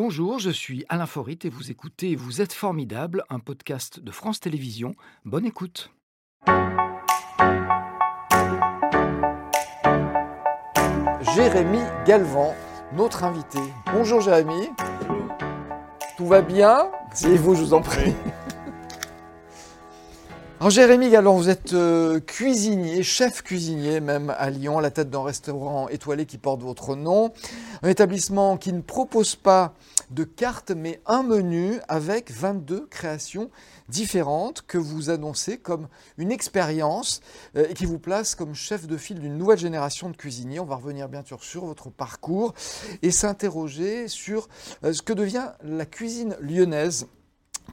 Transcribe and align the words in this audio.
Bonjour, 0.00 0.38
je 0.38 0.50
suis 0.50 0.84
Alain 0.88 1.06
Forit 1.06 1.40
et 1.42 1.48
vous 1.48 1.72
écoutez 1.72 2.14
Vous 2.14 2.40
êtes 2.40 2.52
formidable, 2.52 3.24
un 3.30 3.40
podcast 3.40 3.98
de 3.98 4.12
France 4.12 4.38
Télévisions. 4.38 4.94
Bonne 5.24 5.44
écoute. 5.44 5.90
Jérémy 11.34 11.80
Galvan, 12.06 12.54
notre 12.94 13.24
invité. 13.24 13.58
Bonjour 13.92 14.20
Jérémy. 14.20 14.68
Tout 16.16 16.28
va 16.28 16.42
bien? 16.42 16.92
C'est 17.12 17.34
vous, 17.34 17.56
je 17.56 17.62
vous 17.62 17.74
en 17.74 17.82
prie. 17.82 18.14
Alors 20.60 20.70
Jérémy 20.70 21.08
Galvan, 21.08 21.36
vous 21.36 21.50
êtes 21.50 21.72
euh, 21.72 22.18
cuisinier, 22.18 23.04
chef 23.04 23.42
cuisinier 23.42 24.00
même 24.00 24.34
à 24.36 24.50
Lyon, 24.50 24.78
à 24.78 24.80
la 24.80 24.90
tête 24.90 25.08
d'un 25.08 25.22
restaurant 25.22 25.88
étoilé 25.88 26.26
qui 26.26 26.36
porte 26.36 26.62
votre 26.62 26.96
nom. 26.96 27.32
Un 27.84 27.88
établissement 27.88 28.56
qui 28.56 28.72
ne 28.72 28.80
propose 28.80 29.36
pas 29.36 29.74
de 30.10 30.24
carte 30.24 30.72
mais 30.72 31.00
un 31.06 31.22
menu 31.22 31.78
avec 31.86 32.32
22 32.32 32.86
créations 32.86 33.50
différentes 33.88 34.64
que 34.66 34.78
vous 34.78 35.10
annoncez 35.10 35.58
comme 35.58 35.86
une 36.16 36.32
expérience 36.32 37.20
euh, 37.54 37.68
et 37.70 37.74
qui 37.74 37.86
vous 37.86 38.00
place 38.00 38.34
comme 38.34 38.56
chef 38.56 38.88
de 38.88 38.96
file 38.96 39.20
d'une 39.20 39.38
nouvelle 39.38 39.58
génération 39.58 40.10
de 40.10 40.16
cuisiniers. 40.16 40.58
On 40.58 40.64
va 40.64 40.74
revenir 40.74 41.08
bien 41.08 41.22
sûr 41.24 41.44
sur 41.44 41.66
votre 41.66 41.88
parcours 41.88 42.52
et 43.02 43.12
s'interroger 43.12 44.08
sur 44.08 44.48
euh, 44.82 44.92
ce 44.92 45.02
que 45.02 45.12
devient 45.12 45.52
la 45.62 45.86
cuisine 45.86 46.36
lyonnaise 46.40 47.06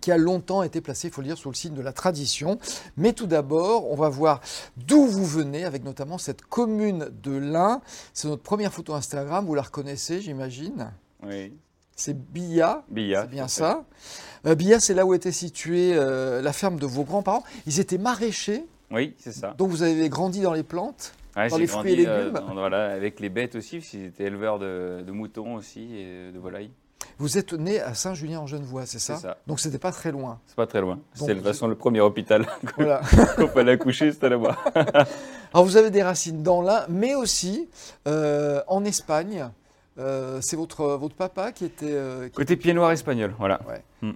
qui 0.02 0.12
a 0.12 0.18
longtemps 0.18 0.62
été 0.64 0.82
placé, 0.82 1.08
il 1.08 1.14
faut 1.14 1.22
le 1.22 1.28
dire, 1.28 1.38
sous 1.38 1.50
le 1.50 1.56
signe 1.56 1.74
de 1.74 1.82
la 1.82 1.94
tradition. 1.94 2.60
Mais 2.98 3.14
tout 3.14 3.28
d'abord, 3.28 3.90
on 3.92 3.96
va 3.96 4.10
voir 4.10 4.42
d'où 4.78 5.06
vous 5.06 5.26
venez, 5.26 5.64
avec 5.66 5.84
notamment 5.84 6.18
cette 6.18 6.42
commune 6.44 7.10
de 7.24 7.32
l'Ain. 7.36 7.82
C'est 8.14 8.28
notre 8.28 8.44
première 8.44 8.72
photo 8.74 8.94
Instagram, 8.94 9.46
vous 9.46 9.56
la 9.56 9.62
reconnaissez, 9.64 10.22
j'imagine 10.22 10.92
Oui. 11.24 11.54
C'est 11.96 12.14
Billa, 12.18 12.84
Billa, 12.90 13.22
c'est 13.22 13.30
bien 13.32 13.48
ça. 13.48 13.86
Euh, 14.46 14.54
Billa, 14.54 14.80
c'est 14.82 14.94
là 14.94 15.06
où 15.06 15.14
était 15.14 15.32
située 15.32 15.94
euh, 15.96 16.42
la 16.42 16.52
ferme 16.52 16.78
de 16.78 16.86
vos 16.86 17.04
grands-parents. 17.04 17.44
Ils 17.68 17.80
étaient 17.80 17.98
maraîchers, 17.98 18.66
Oui, 18.92 19.16
c'est 19.18 19.32
ça. 19.32 19.56
donc 19.58 19.70
vous 19.70 19.82
avez 19.82 20.10
grandi 20.10 20.42
dans 20.42 20.52
les 20.54 20.64
plantes. 20.64 21.14
Ouais, 21.38 21.48
dans 21.50 21.58
les 21.58 21.68
fruits 21.68 21.94
et 22.02 22.08
euh, 22.08 22.26
légumes. 22.32 22.34
dans- 22.48 22.54
voilà, 22.54 22.92
avec 22.92 23.20
les 23.22 23.30
bêtes 23.30 23.56
aussi, 23.56 23.78
parce 23.78 23.90
qu'ils 23.90 24.06
étaient 24.06 24.26
éleveurs 24.26 24.60
de, 24.60 25.04
de 25.06 25.12
moutons 25.12 25.56
aussi 25.56 25.96
et 25.96 26.32
de 26.34 26.40
volailles. 26.40 26.72
Vous 27.18 27.38
êtes 27.38 27.54
né 27.54 27.80
à 27.80 27.94
Saint-Julien-en-Genevois, 27.94 28.86
c'est 28.86 29.00
ça 29.00 29.16
C'est 29.16 29.22
ça. 29.22 29.38
Donc 29.48 29.60
c'était 29.60 29.80
pas 29.80 29.92
très 29.92 30.12
loin. 30.12 30.40
C'est 30.48 30.56
pas 30.56 30.68
très 30.68 30.82
loin. 30.82 31.00
C'est 31.14 31.28
de 31.28 31.34
toute 31.36 31.44
façon 31.44 31.68
le 31.68 31.76
premier 31.76 32.02
hôpital 32.02 32.46
Voilà. 32.78 33.02
fallait 33.54 33.74
accoucher, 33.74 34.12
c'était 34.12 34.30
là-bas. 34.30 34.58
Alors 35.54 35.66
vous 35.66 35.78
avez 35.78 35.92
des 35.92 36.04
racines 36.04 36.44
dans 36.44 36.62
l'Ain, 36.62 36.86
mais 36.90 37.16
aussi 37.16 37.70
euh, 38.08 38.62
en 38.68 38.84
Espagne. 38.84 39.50
Euh, 39.98 40.40
c'est 40.42 40.58
votre, 40.58 40.86
votre 40.98 41.16
papa 41.16 41.54
qui 41.54 41.64
était 41.64 41.86
euh, 41.94 42.26
qui- 42.28 42.36
Côté 42.36 42.58
pied 42.58 42.74
noir 42.74 42.92
espagnol, 42.92 43.34
voilà. 43.40 43.62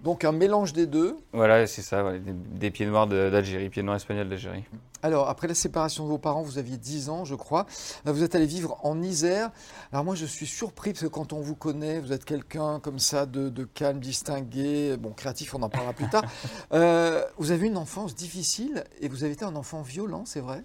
donc 0.04 0.26
un 0.26 0.34
mélange 0.34 0.74
des 0.74 0.86
deux. 0.88 1.16
Voilà, 1.32 1.66
c'est 1.68 1.82
ça, 1.82 2.04
des, 2.20 2.34
des 2.34 2.70
pieds 2.70 2.86
noirs 2.86 3.08
d'Algérie, 3.08 3.70
pieds 3.70 3.82
noirs 3.82 3.96
espagnols 3.96 4.28
d'Algérie. 4.28 4.66
Alors 5.04 5.30
après 5.30 5.48
la 5.48 5.54
séparation 5.54 6.04
de 6.04 6.10
vos 6.10 6.18
parents, 6.18 6.42
vous 6.42 6.58
aviez 6.58 6.76
10 6.76 7.08
ans, 7.08 7.24
je 7.24 7.34
crois. 7.36 7.66
Euh, 8.06 8.12
Vous 8.12 8.24
êtes 8.24 8.36
allé 8.36 8.46
vivre 8.46 8.78
en 8.84 9.02
Isère. 9.02 9.52
Alors 9.94 10.04
moi 10.04 10.16
je 10.16 10.26
suis 10.26 10.46
surpris 10.48 10.92
parce 10.92 11.04
que 11.04 11.08
quand 11.08 11.32
on 11.32 11.40
vous 11.40 11.56
connaît, 11.56 12.02
vous 12.02 12.12
êtes 12.12 12.26
quelqu'un 12.26 12.82
comme 12.82 13.00
ça 13.00 13.26
de, 13.26 13.48
de 13.48 13.64
calme, 13.64 14.00
distingué, 14.02 14.98
bon 14.98 15.12
créatif, 15.12 15.56
on 15.56 15.62
en 15.62 15.70
parlera 15.70 15.94
plus 15.94 16.10
tard. 16.10 16.24
Euh, 16.74 17.24
vous 17.38 17.52
avez 17.52 17.68
une 17.68 17.78
enfance 17.78 18.14
difficile 18.16 18.84
et 19.02 19.08
vous 19.08 19.24
avez 19.24 19.34
été 19.34 19.46
un 19.46 19.56
enfant 19.56 19.82
violent, 19.82 20.24
c'est 20.26 20.40
vrai? 20.42 20.64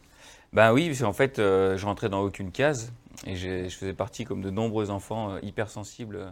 Ben 0.55 0.73
oui, 0.73 0.87
parce 0.89 1.01
qu'en 1.01 1.13
fait, 1.13 1.39
euh, 1.39 1.77
je 1.77 1.85
rentrais 1.85 2.09
dans 2.09 2.23
aucune 2.23 2.53
case 2.53 2.93
et 3.27 3.35
je 3.37 3.69
faisais 3.69 3.93
partie, 3.93 4.25
comme 4.25 4.41
de 4.41 4.51
nombreux 4.51 4.91
enfants, 4.91 5.33
euh, 5.33 5.39
hypersensibles 5.43 6.17
euh, 6.17 6.31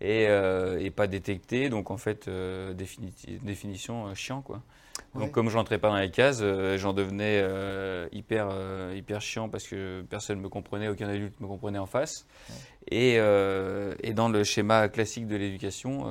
et, 0.00 0.26
euh, 0.28 0.78
et 0.80 0.90
pas 0.90 1.06
détectés. 1.06 1.70
Donc 1.70 1.90
en 1.90 1.96
fait, 1.96 2.28
définiti- 2.28 3.38
définition 3.42 4.14
chiant 4.14 4.42
quoi. 4.42 4.60
Donc 5.14 5.32
comme 5.32 5.48
je 5.48 5.56
rentrais 5.56 5.78
pas 5.78 5.88
dans 5.88 5.96
les 5.96 6.10
cases, 6.10 6.42
j'en 6.76 6.92
devenais 6.92 7.42
hyper, 8.12 8.48
hyper 8.94 9.20
chiant 9.22 9.48
parce 9.48 9.66
que 9.66 10.02
personne 10.02 10.38
ne 10.38 10.42
me 10.42 10.48
comprenait, 10.48 10.88
aucun 10.88 11.08
adulte 11.08 11.40
me 11.40 11.46
comprenait 11.46 11.78
en 11.78 11.86
face. 11.86 12.26
Et, 12.90 13.14
et 13.14 14.12
dans 14.12 14.28
le 14.28 14.44
schéma 14.44 14.88
classique 14.88 15.26
de 15.26 15.36
l'éducation, 15.36 16.06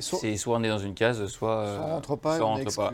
soit, 0.00 0.18
c'est 0.20 0.36
soit 0.36 0.56
on 0.58 0.62
est 0.64 0.68
dans 0.68 0.78
une 0.78 0.94
case, 0.94 1.24
soit, 1.28 1.66
soit 1.76 1.84
on 1.84 1.94
rentre 1.94 2.16
pas, 2.16 2.36
soit 2.36 2.46
on 2.46 2.54
rentre 2.54 2.74
pas. 2.76 2.92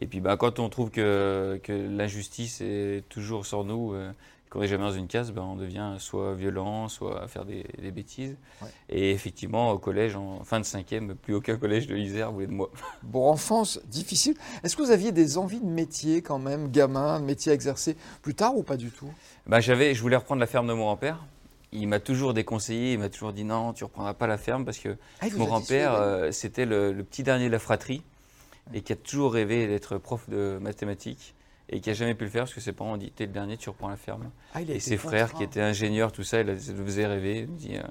Et 0.00 0.06
puis 0.06 0.20
bah, 0.20 0.36
quand 0.36 0.58
on 0.58 0.68
trouve 0.68 0.90
que, 0.90 1.60
que 1.62 1.72
l'injustice 1.72 2.60
est 2.60 3.04
toujours 3.08 3.44
sur 3.46 3.64
nous, 3.64 3.92
euh, 3.92 4.10
qu'on 4.52 4.60
n'est 4.60 4.68
jamais 4.68 4.84
dans 4.84 4.92
une 4.92 5.06
case, 5.06 5.32
bah, 5.32 5.42
on 5.42 5.56
devient 5.56 5.94
soit 5.98 6.34
violent, 6.34 6.88
soit 6.88 7.22
à 7.22 7.28
faire 7.28 7.44
des, 7.44 7.64
des 7.80 7.90
bêtises. 7.90 8.36
Ouais. 8.60 8.68
Et 8.90 9.10
effectivement, 9.12 9.70
au 9.70 9.78
collège, 9.78 10.14
en 10.14 10.44
fin 10.44 10.60
de 10.60 10.64
cinquième, 10.64 11.14
plus 11.14 11.34
aucun 11.34 11.56
collège 11.56 11.86
de 11.86 11.94
l'Isère 11.94 12.32
voulait 12.32 12.46
de 12.46 12.52
moi. 12.52 12.70
Bon, 13.02 13.28
enfance 13.30 13.80
difficile. 13.86 14.34
Est-ce 14.62 14.76
que 14.76 14.82
vous 14.82 14.90
aviez 14.90 15.12
des 15.12 15.38
envies 15.38 15.60
de 15.60 15.66
métier 15.66 16.22
quand 16.22 16.38
même, 16.38 16.70
gamin, 16.70 17.20
de 17.20 17.24
métier 17.24 17.52
à 17.52 17.54
exercer 17.54 17.96
plus 18.20 18.34
tard 18.34 18.56
ou 18.56 18.62
pas 18.62 18.76
du 18.76 18.90
tout? 18.90 19.10
Bah, 19.46 19.60
j'avais, 19.60 19.94
je 19.94 20.02
voulais 20.02 20.16
reprendre 20.16 20.40
la 20.40 20.46
ferme 20.46 20.66
de 20.66 20.72
mon 20.74 20.84
grand-père. 20.84 21.24
Il 21.72 21.88
m'a 21.88 22.00
toujours 22.00 22.34
déconseillé, 22.34 22.92
il 22.92 22.98
m'a 22.98 23.08
toujours 23.08 23.32
dit 23.32 23.44
non, 23.44 23.72
tu 23.72 23.84
reprendras 23.84 24.12
pas 24.12 24.26
la 24.26 24.36
ferme 24.36 24.66
parce 24.66 24.78
que 24.78 24.96
Ah, 25.20 25.26
mon 25.36 25.46
grand-père, 25.46 25.94
euh, 25.94 26.30
c'était 26.30 26.66
le, 26.66 26.92
le 26.92 27.04
petit 27.04 27.22
dernier 27.22 27.46
de 27.46 27.52
la 27.52 27.58
fratrie 27.58 28.02
et 28.72 28.82
qui 28.82 28.92
a 28.92 28.96
toujours 28.96 29.32
rêvé 29.32 29.66
d'être 29.66 29.98
prof 29.98 30.28
de 30.28 30.58
mathématiques 30.60 31.34
et 31.68 31.80
qui 31.80 31.90
a 31.90 31.94
jamais 31.94 32.14
pu 32.14 32.24
le 32.24 32.30
faire 32.30 32.42
parce 32.42 32.54
que 32.54 32.60
ses 32.60 32.72
parents 32.72 32.94
ont 32.94 32.96
dit 32.96 33.10
t'es 33.10 33.26
le 33.26 33.32
dernier, 33.32 33.56
tu 33.56 33.68
reprends 33.70 33.88
la 33.88 33.96
ferme. 33.96 34.30
Ah, 34.54 34.62
Et 34.62 34.80
ses 34.80 34.96
frères 34.96 35.32
contraint. 35.32 35.38
qui 35.38 35.44
étaient 35.44 35.60
ingénieurs, 35.62 36.12
tout 36.12 36.22
ça, 36.24 36.40
il 36.40 36.46
le 36.46 36.56
faisait 36.56 37.06
rêver. 37.06 37.40
Il 37.40 37.48
me 37.48 37.56
dit 37.58 37.76
euh, 37.76 37.82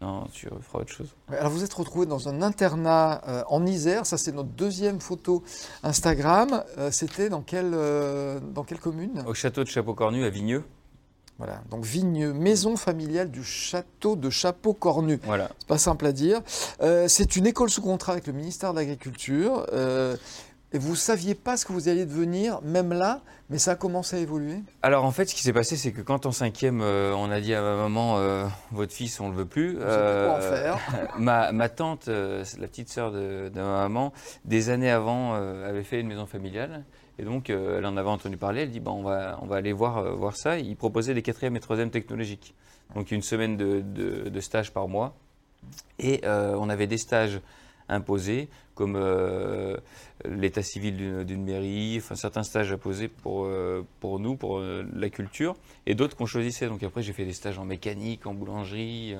non, 0.00 0.26
tu 0.32 0.48
feras 0.62 0.80
autre 0.80 0.92
chose. 0.92 1.14
Alors 1.28 1.50
vous 1.50 1.62
êtes 1.64 1.72
retrouvé 1.74 2.06
dans 2.06 2.28
un 2.28 2.42
internat 2.42 3.22
euh, 3.28 3.42
en 3.48 3.66
Isère, 3.66 4.06
ça 4.06 4.16
c'est 4.18 4.32
notre 4.32 4.48
deuxième 4.50 5.00
photo 5.00 5.42
Instagram. 5.82 6.64
Euh, 6.78 6.90
C'était 6.90 7.28
dans 7.28 7.42
quelle, 7.42 7.72
dans 7.72 8.64
quelle 8.64 8.80
commune? 8.80 9.22
Au 9.26 9.34
château 9.34 9.62
de 9.64 9.68
Chapeau-Cornu 9.68 10.24
à 10.24 10.30
Vigneux. 10.30 10.64
Voilà, 11.40 11.62
donc 11.70 11.86
Vigneux, 11.86 12.34
maison 12.34 12.76
familiale 12.76 13.30
du 13.30 13.42
château 13.42 14.14
de 14.14 14.28
Chapeau-Cornu. 14.28 15.18
Voilà. 15.24 15.48
C'est 15.58 15.68
pas 15.68 15.78
simple 15.78 16.04
à 16.04 16.12
dire. 16.12 16.42
Euh, 16.82 17.08
c'est 17.08 17.34
une 17.34 17.46
école 17.46 17.70
sous 17.70 17.80
contrat 17.80 18.12
avec 18.12 18.26
le 18.26 18.34
ministère 18.34 18.72
de 18.74 18.78
l'Agriculture. 18.78 19.66
euh, 19.72 20.16
et 20.72 20.78
vous 20.78 20.94
saviez 20.94 21.34
pas 21.34 21.56
ce 21.56 21.64
que 21.64 21.72
vous 21.72 21.88
alliez 21.88 22.04
devenir, 22.06 22.60
même 22.62 22.92
là, 22.92 23.22
mais 23.48 23.58
ça 23.58 23.72
a 23.72 23.74
commencé 23.74 24.16
à 24.16 24.18
évoluer? 24.20 24.60
Alors 24.82 25.04
en 25.04 25.10
fait, 25.10 25.24
ce 25.26 25.34
qui 25.34 25.42
s'est 25.42 25.52
passé, 25.52 25.76
c'est 25.76 25.90
que 25.90 26.00
quand 26.00 26.26
en 26.26 26.30
cinquième, 26.32 26.80
euh, 26.80 27.12
on 27.16 27.28
a 27.30 27.40
dit 27.40 27.54
à 27.54 27.60
ma 27.60 27.74
maman, 27.74 28.18
euh, 28.18 28.46
votre 28.70 28.92
fils, 28.92 29.18
on 29.18 29.30
le 29.30 29.34
veut 29.34 29.46
plus. 29.46 29.74
Plus 29.74 29.82
quoi 29.82 29.88
en 29.88 30.40
euh, 30.40 30.54
faire. 30.54 30.78
ma, 31.18 31.50
ma 31.50 31.68
tante, 31.68 32.06
euh, 32.06 32.44
la 32.60 32.68
petite 32.68 32.88
sœur 32.88 33.10
de, 33.10 33.48
de 33.52 33.60
ma 33.60 33.88
maman, 33.88 34.12
des 34.44 34.70
années 34.70 34.90
avant, 34.92 35.34
euh, 35.34 35.68
avait 35.68 35.82
fait 35.82 35.98
une 35.98 36.06
maison 36.06 36.26
familiale. 36.26 36.84
Et 37.20 37.24
donc, 37.24 37.50
euh, 37.50 37.78
elle 37.78 37.86
en 37.86 37.98
avait 37.98 38.08
entendu 38.08 38.38
parler. 38.38 38.62
Elle 38.62 38.70
dit 38.70 38.80
bon, 38.80 38.92
on, 38.92 39.02
va, 39.02 39.38
on 39.42 39.46
va 39.46 39.56
aller 39.56 39.72
voir, 39.72 39.98
euh, 39.98 40.12
voir 40.12 40.36
ça. 40.36 40.58
Ils 40.58 40.74
proposaient 40.74 41.12
des 41.12 41.20
quatrièmes 41.20 41.54
et 41.54 41.60
troisièmes 41.60 41.90
technologiques. 41.90 42.54
Donc, 42.94 43.10
une 43.10 43.20
semaine 43.20 43.58
de, 43.58 43.80
de, 43.80 44.30
de 44.30 44.40
stage 44.40 44.72
par 44.72 44.88
mois. 44.88 45.14
Et 45.98 46.22
euh, 46.24 46.56
on 46.58 46.70
avait 46.70 46.86
des 46.86 46.96
stages 46.96 47.38
imposés, 47.90 48.48
comme 48.74 48.96
euh, 48.96 49.76
l'état 50.24 50.62
civil 50.62 51.24
d'une 51.26 51.44
mairie, 51.44 51.96
enfin, 51.98 52.14
certains 52.14 52.42
stages 52.42 52.72
imposés 52.72 53.08
pour, 53.08 53.44
euh, 53.44 53.84
pour 54.00 54.18
nous, 54.18 54.36
pour 54.36 54.58
euh, 54.58 54.86
la 54.94 55.10
culture, 55.10 55.54
et 55.84 55.94
d'autres 55.94 56.16
qu'on 56.16 56.24
choisissait. 56.24 56.66
Donc, 56.66 56.82
après, 56.82 57.02
j'ai 57.02 57.12
fait 57.12 57.26
des 57.26 57.34
stages 57.34 57.58
en 57.58 57.66
mécanique, 57.66 58.26
en 58.26 58.32
boulangerie. 58.32 59.14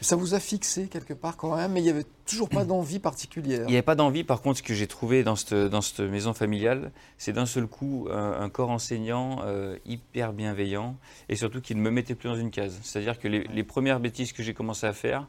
Ça 0.00 0.16
vous 0.16 0.32
a 0.32 0.40
fixé 0.40 0.86
quelque 0.86 1.12
part 1.12 1.36
quand 1.36 1.54
même, 1.54 1.72
mais 1.72 1.80
il 1.80 1.84
n'y 1.84 1.90
avait 1.90 2.06
toujours 2.24 2.48
pas 2.48 2.64
d'envie 2.64 2.98
particulière. 2.98 3.64
Il 3.64 3.70
n'y 3.70 3.74
avait 3.74 3.82
pas 3.82 3.94
d'envie. 3.94 4.24
Par 4.24 4.40
contre, 4.40 4.58
ce 4.58 4.62
que 4.62 4.72
j'ai 4.72 4.86
trouvé 4.86 5.22
dans 5.22 5.36
cette, 5.36 5.54
dans 5.54 5.82
cette 5.82 6.00
maison 6.00 6.32
familiale, 6.32 6.90
c'est 7.18 7.32
d'un 7.32 7.46
seul 7.46 7.66
coup 7.66 8.08
un, 8.10 8.40
un 8.40 8.48
corps 8.48 8.70
enseignant 8.70 9.44
hyper 9.84 10.32
bienveillant 10.32 10.96
et 11.28 11.36
surtout 11.36 11.60
qui 11.60 11.74
ne 11.74 11.80
me 11.80 11.90
mettait 11.90 12.14
plus 12.14 12.28
dans 12.28 12.36
une 12.36 12.50
case. 12.50 12.78
C'est-à-dire 12.82 13.18
que 13.18 13.28
les, 13.28 13.44
les 13.44 13.64
premières 13.64 14.00
bêtises 14.00 14.32
que 14.32 14.42
j'ai 14.42 14.54
commencé 14.54 14.86
à 14.86 14.92
faire, 14.92 15.26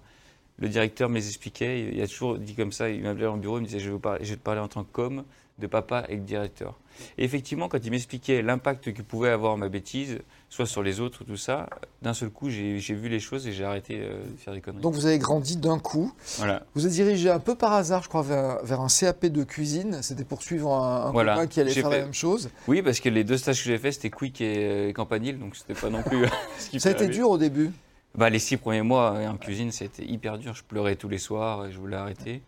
le 0.58 0.70
directeur 0.70 1.09
me 1.09 1.16
les 1.16 1.28
expliquait. 1.28 1.91
Il 1.94 2.02
a 2.02 2.08
toujours 2.08 2.38
dit 2.38 2.56
comme 2.56 2.72
ça. 2.72 2.90
Il 2.90 3.03
m'appelait 3.03 3.26
dans 3.26 3.35
le 3.35 3.41
bureau. 3.41 3.58
Il 3.58 3.62
me 3.62 3.66
disait 3.68 3.79
je 3.79 3.91
vais, 3.91 4.00
parler, 4.00 4.24
je 4.26 4.32
vais 4.32 4.38
te 4.38 4.44
parler 4.44 4.62
en 4.62 4.68
tant 4.68 4.84
que 4.84 4.91
com 4.91 5.24
de 5.58 5.68
papa 5.68 6.03
et 6.09 6.18
de 6.18 6.22
directeur. 6.26 6.78
Et 7.18 7.24
effectivement, 7.24 7.70
quand 7.70 7.78
il 7.84 7.90
m'expliquait 7.91 8.41
l'impact 8.41 8.91
que 8.94 9.02
pouvait 9.02 9.29
avoir 9.29 9.56
ma 9.58 9.70
bêtise, 9.70 10.20
soit 10.50 10.66
sur 10.66 10.84
les 10.84 11.00
autres, 11.00 11.24
tout 11.24 11.38
ça, 11.38 11.70
d'un 12.02 12.14
seul 12.14 12.29
coup, 12.29 12.50
j'ai 12.50 12.78
vu 12.78 13.08
les 13.08 13.22
choses 13.22 13.47
et 13.47 13.53
j'ai 13.53 13.64
arrêté 13.64 14.00
euh, 14.02 14.22
de 14.32 14.38
faire 14.38 14.53
des 14.53 14.59
conneries. 14.59 14.82
Donc 14.82 14.96
vous 14.96 15.06
avez 15.06 15.18
grandi 15.18 15.56
d'un 15.56 15.79
coup. 15.79 16.14
voilà. 16.40 16.64
Vous 16.74 16.85
êtes 16.85 16.91
dirigé 16.91 17.29
un 17.29 17.40
peu 17.40 17.56
par 17.56 17.72
hasard, 17.72 18.03
je 18.03 18.09
crois, 18.09 18.22
vers, 18.22 18.64
vers 18.66 18.82
un 18.82 18.88
CAP 18.88 19.28
de 19.28 19.44
cuisine. 19.46 20.00
C'était 20.02 20.26
pour 20.26 20.41
suivre 20.41 20.74
un, 20.74 21.08
un 21.08 21.12
Voilà. 21.12 21.35
copain 21.35 21.47
qui 21.47 21.62
allait 21.62 21.72
faire 21.72 21.90
la 21.90 22.00
même 22.00 22.14
chose. 22.14 22.50
Oui, 22.68 22.82
parce 22.82 23.00
que 23.00 23.08
les 23.08 23.24
deux 23.24 23.38
stages 23.38 23.59
que 23.64 23.70
j'ai 23.70 23.78
faits, 23.78 23.94
c'était 23.94 24.09
Quick 24.09 24.41
et 24.41 24.56
euh, 24.58 24.91
Campanile, 24.94 25.40
donc 25.40 25.56
c'était 25.56 25.74
pas 25.79 25.90
non 25.90 26.03
plus 26.03 26.26
ce 26.59 26.70
qui 26.70 26.79
Ça 26.82 26.90
a 26.90 26.91
été 26.91 27.08
dur 27.08 27.29
au 27.29 27.38
début. 27.38 27.72
Bah, 28.17 28.29
les 28.29 28.40
six 28.40 28.58
premiers 28.58 28.82
mois 28.82 29.14
euh, 29.14 29.28
en 29.28 29.38
cuisine, 29.38 29.72
c'était 29.72 30.06
hyper 30.06 30.38
dur. 30.38 30.53
Je 30.53 30.64
pleurais 30.64 30.96
tous 30.96 31.09
les 31.09 31.17
soirs 31.17 31.66
et 31.66 31.72
je 31.72 31.78
voulais 31.78 31.97
arrêter. 31.97 32.41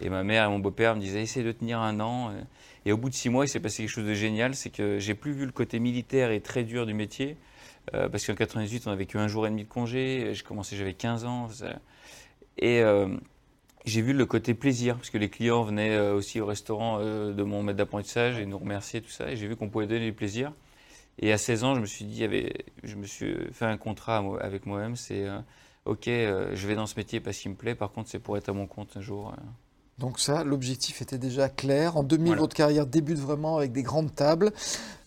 Et 0.00 0.08
ma 0.08 0.24
mère 0.24 0.46
et 0.46 0.48
mon 0.48 0.58
beau-père 0.58 0.94
me 0.96 1.00
disaient 1.00 1.22
essaye 1.22 1.44
de 1.44 1.52
tenir 1.52 1.78
un 1.80 2.00
an. 2.00 2.32
Et 2.86 2.92
au 2.92 2.96
bout 2.96 3.10
de 3.10 3.14
six 3.14 3.28
mois, 3.28 3.44
il 3.44 3.48
s'est 3.48 3.60
passé 3.60 3.82
quelque 3.82 3.92
chose 3.92 4.06
de 4.06 4.14
génial 4.14 4.54
c'est 4.54 4.70
que 4.70 4.98
j'ai 4.98 5.14
plus 5.14 5.32
vu 5.32 5.44
le 5.46 5.52
côté 5.52 5.78
militaire 5.78 6.30
et 6.30 6.40
très 6.40 6.64
dur 6.64 6.86
du 6.86 6.94
métier. 6.94 7.36
euh, 7.94 8.08
parce 8.08 8.26
qu'en 8.26 8.34
98, 8.34 8.86
on 8.86 8.90
avait 8.90 9.06
que 9.06 9.18
un 9.18 9.28
jour 9.28 9.46
et 9.46 9.50
demi 9.50 9.64
de 9.64 9.68
congé. 9.68 10.32
J'ai 10.34 10.42
commencé, 10.42 10.76
j'avais 10.76 10.94
15 10.94 11.24
ans. 11.24 11.48
Et, 12.58 12.80
euh, 12.82 13.08
j'ai 13.86 14.02
vu 14.02 14.12
le 14.12 14.26
côté 14.26 14.54
plaisir, 14.54 14.96
parce 14.96 15.10
que 15.10 15.18
les 15.18 15.30
clients 15.30 15.62
venaient 15.62 15.96
euh, 15.96 16.14
aussi 16.14 16.40
au 16.40 16.46
restaurant 16.46 16.98
euh, 17.00 17.32
de 17.32 17.42
mon 17.42 17.62
maître 17.62 17.78
d'apprentissage 17.78 18.38
et 18.38 18.46
nous 18.46 18.58
remercier, 18.58 19.00
tout 19.00 19.10
ça. 19.10 19.30
Et 19.30 19.36
j'ai 19.36 19.46
vu 19.46 19.56
qu'on 19.56 19.68
pouvait 19.68 19.86
donner 19.86 20.06
du 20.06 20.12
plaisir. 20.12 20.52
Et 21.18 21.32
à 21.32 21.38
16 21.38 21.64
ans, 21.64 21.74
je 21.74 21.80
me 21.80 21.86
suis 21.86 22.04
dit, 22.04 22.26
je 22.82 22.96
me 22.96 23.06
suis 23.06 23.34
fait 23.52 23.66
un 23.66 23.76
contrat 23.76 24.18
avec 24.40 24.66
moi-même. 24.66 24.96
C'est 24.96 25.26
euh, 25.26 25.40
OK, 25.84 26.06
je 26.06 26.66
vais 26.66 26.74
dans 26.74 26.86
ce 26.86 26.96
métier 26.96 27.20
parce 27.20 27.36
qu'il 27.38 27.50
me 27.50 27.56
plaît. 27.56 27.74
Par 27.74 27.92
contre, 27.92 28.08
c'est 28.08 28.18
pour 28.18 28.36
être 28.36 28.48
à 28.48 28.52
mon 28.52 28.66
compte 28.66 28.96
un 28.96 29.00
jour. 29.00 29.34
Donc 30.00 30.18
ça, 30.18 30.44
l'objectif 30.44 31.02
était 31.02 31.18
déjà 31.18 31.50
clair. 31.50 31.98
En 31.98 32.02
2000, 32.02 32.36
votre 32.36 32.56
carrière 32.56 32.86
débute 32.86 33.18
vraiment 33.18 33.58
avec 33.58 33.70
des 33.70 33.82
grandes 33.82 34.14
tables. 34.14 34.50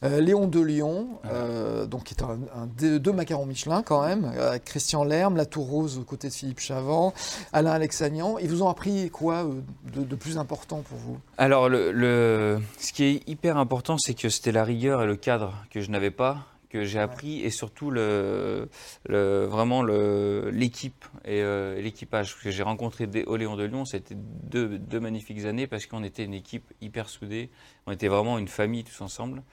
Euh, 0.04 0.22
Léon 0.22 0.48
de 0.48 0.60
Lyon, 0.60 1.08
euh, 1.26 1.88
donc 1.88 2.04
qui 2.04 2.14
est 2.14 2.22
un, 2.22 2.68
deux 2.78 3.12
macarons 3.12 3.48
Michelin 3.48 3.82
quand 3.82 4.06
même, 4.06 4.32
euh, 4.36 4.60
Christian 4.64 5.04
Lerme, 5.04 5.36
La 5.36 5.46
Tour 5.46 5.66
Rose 5.66 5.98
aux 5.98 6.04
côtés 6.04 6.28
de 6.28 6.34
Philippe 6.34 6.60
Chavant, 6.60 7.14
Alain 7.54 7.72
Alexanian. 7.72 8.38
Ils 8.38 8.50
vous 8.50 8.62
ont 8.62 8.70
appris 8.70 9.10
quoi 9.10 9.48
de, 9.96 10.16
plus 10.16 10.38
important 10.38 10.84
pour 10.88 10.98
vous? 11.00 11.18
Alors, 11.40 11.70
le, 11.70 12.60
ce 12.78 12.94
qui 12.94 13.04
est 13.06 13.28
hyper 13.28 13.58
important, 13.58 13.96
c'est 13.98 14.14
que 14.14 14.30
c'était 14.30 14.52
la 14.52 14.64
rigueur 14.64 15.02
et 15.02 15.08
le 15.08 15.16
cadre 15.16 15.54
que 15.72 15.82
je 15.82 15.90
n'avais 15.90 16.12
pas 16.12 16.53
que 16.74 16.86
j'ai 16.86 17.00
appris 17.00 17.42
et 17.42 17.52
surtout 17.52 17.92
le, 17.92 18.68
vraiment 19.08 19.84
l'équipe 19.84 21.06
et 21.24 21.42
euh, 21.42 21.80
l'équipage 21.80 22.36
que 22.40 22.50
j'ai 22.50 22.64
rencontré 22.64 23.08
au 23.28 23.36
Léon 23.36 23.56
de 23.56 23.64
Lyon. 23.64 23.86
C'était 23.86 24.16
deux, 24.16 25.00
magnifiques 25.00 25.46
années 25.46 25.68
parce 25.68 25.86
qu'on 25.86 26.04
était 26.04 26.24
une 26.24 26.34
équipe 26.34 26.66
hyper 26.82 27.10
soudée. 27.10 27.52
On 27.86 27.92
était 27.92 28.08
vraiment 28.08 28.40
une 28.40 28.48
famille 28.48 28.84
tous 28.84 29.02
ensemble. 29.02 29.44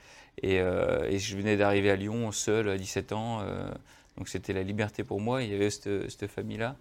Et, 0.42 0.60
euh, 0.60 1.18
je 1.18 1.36
venais 1.36 1.58
d'arriver 1.58 1.90
à 1.90 1.96
Lyon 1.96 2.32
seul 2.32 2.70
à 2.70 2.78
17 2.78 3.12
ans. 3.12 3.40
Euh, 3.42 3.70
donc 4.16 4.30
c'était 4.30 4.54
la 4.54 4.62
liberté 4.62 5.04
pour 5.04 5.20
moi. 5.20 5.42
Il 5.42 5.50
y 5.50 5.54
avait 5.54 5.68
cette, 5.68 6.10
cette 6.10 6.26
famille-là. 6.26 6.76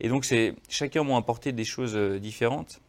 Et 0.00 0.08
donc 0.08 0.26
chacun 0.68 1.04
m'a 1.04 1.16
apporté 1.16 1.52
des 1.52 1.64
choses 1.64 1.96
différentes. 2.20 2.80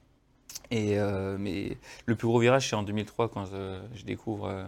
Et, 0.71 0.97
mais 1.37 1.77
le 2.07 2.15
plus 2.15 2.27
gros 2.27 2.39
virage, 2.39 2.69
c'est 2.69 2.75
en 2.75 2.81
2003 2.81 3.29
quand 3.29 3.45
je 3.45 4.03
découvre 4.05 4.65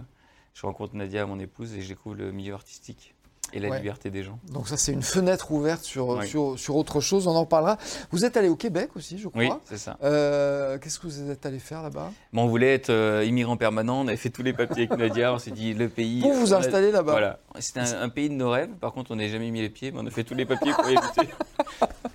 je 0.57 0.65
rencontre 0.65 0.95
Nadia, 0.95 1.23
mon 1.27 1.39
épouse, 1.39 1.75
et 1.75 1.81
je 1.81 1.89
découvre 1.89 2.15
le 2.15 2.31
milieu 2.31 2.55
artistique 2.55 3.13
et 3.53 3.59
la 3.59 3.77
liberté 3.77 4.09
des 4.09 4.23
gens. 4.23 4.39
Donc 4.51 4.67
ça, 4.67 4.75
c'est 4.75 4.91
une 4.91 5.03
fenêtre 5.03 5.51
ouverte 5.51 5.83
sur, 5.83 6.21
sur, 6.57 6.75
autre 6.75 6.99
chose, 6.99 7.27
on 7.27 7.35
en 7.35 7.45
parlera. 7.45 7.77
Vous 8.11 8.25
êtes 8.25 8.35
allé 8.37 8.49
au 8.49 8.55
Québec 8.55 8.89
aussi, 8.95 9.19
je 9.19 9.27
crois. 9.27 9.39
Oui, 9.39 9.49
c'est 9.65 9.77
ça. 9.77 9.97
Euh, 10.03 10.79
qu'est-ce 10.79 10.99
que 10.99 11.05
vous 11.05 11.29
êtes 11.29 11.45
allé 11.45 11.59
faire 11.59 11.83
là-bas? 11.83 12.11
Bon, 12.33 12.41
On 12.41 12.47
voulait 12.47 12.73
être 12.73 12.89
euh, 12.89 13.23
immigrant 13.23 13.55
permanent, 13.55 14.01
on 14.01 14.07
avait 14.07 14.17
fait 14.17 14.31
tous 14.31 14.41
les 14.41 14.51
papiers 14.51 14.87
avec 14.89 14.99
Nadia, 14.99 15.31
on 15.31 15.37
s'est 15.37 15.51
dit 15.51 15.75
le 15.75 15.89
pays... 15.89 16.21
Pour 16.21 16.33
vous 16.33 16.55
installer 16.55 16.91
là-bas 16.91 17.11
Voilà, 17.11 17.39
c'était 17.59 17.79
un, 17.79 18.09
pays 18.09 18.29
de 18.29 18.35
nos 18.35 18.49
rêves, 18.49 18.71
par 18.81 18.93
contre 18.93 19.11
on 19.11 19.15
n'a 19.15 19.27
jamais 19.27 19.51
mis 19.51 19.61
les 19.61 19.69
pieds, 19.69 19.91
mais 19.91 19.99
on 20.01 20.07
a 20.07 20.11
fait 20.11 20.23
tous 20.23 20.35
les 20.35 20.45
papiers 20.45 20.73
pour 20.73 20.89
y 20.89 20.97
habiter. 20.97 21.29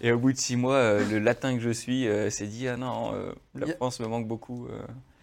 et 0.02 0.10
au 0.10 0.18
bout 0.18 0.32
de 0.32 0.38
six 0.38 0.56
mois, 0.56 0.74
euh, 0.74 1.08
le 1.08 1.20
latin 1.20 1.54
que 1.54 1.62
je 1.62 1.70
suis 1.70 2.08
s'est 2.28 2.48
dit, 2.48 2.66
ah 2.66 2.76
non, 2.76 3.14
la 3.54 3.68
France 3.68 4.00
me 4.00 4.06
manque 4.08 4.26
beaucoup. 4.26 4.66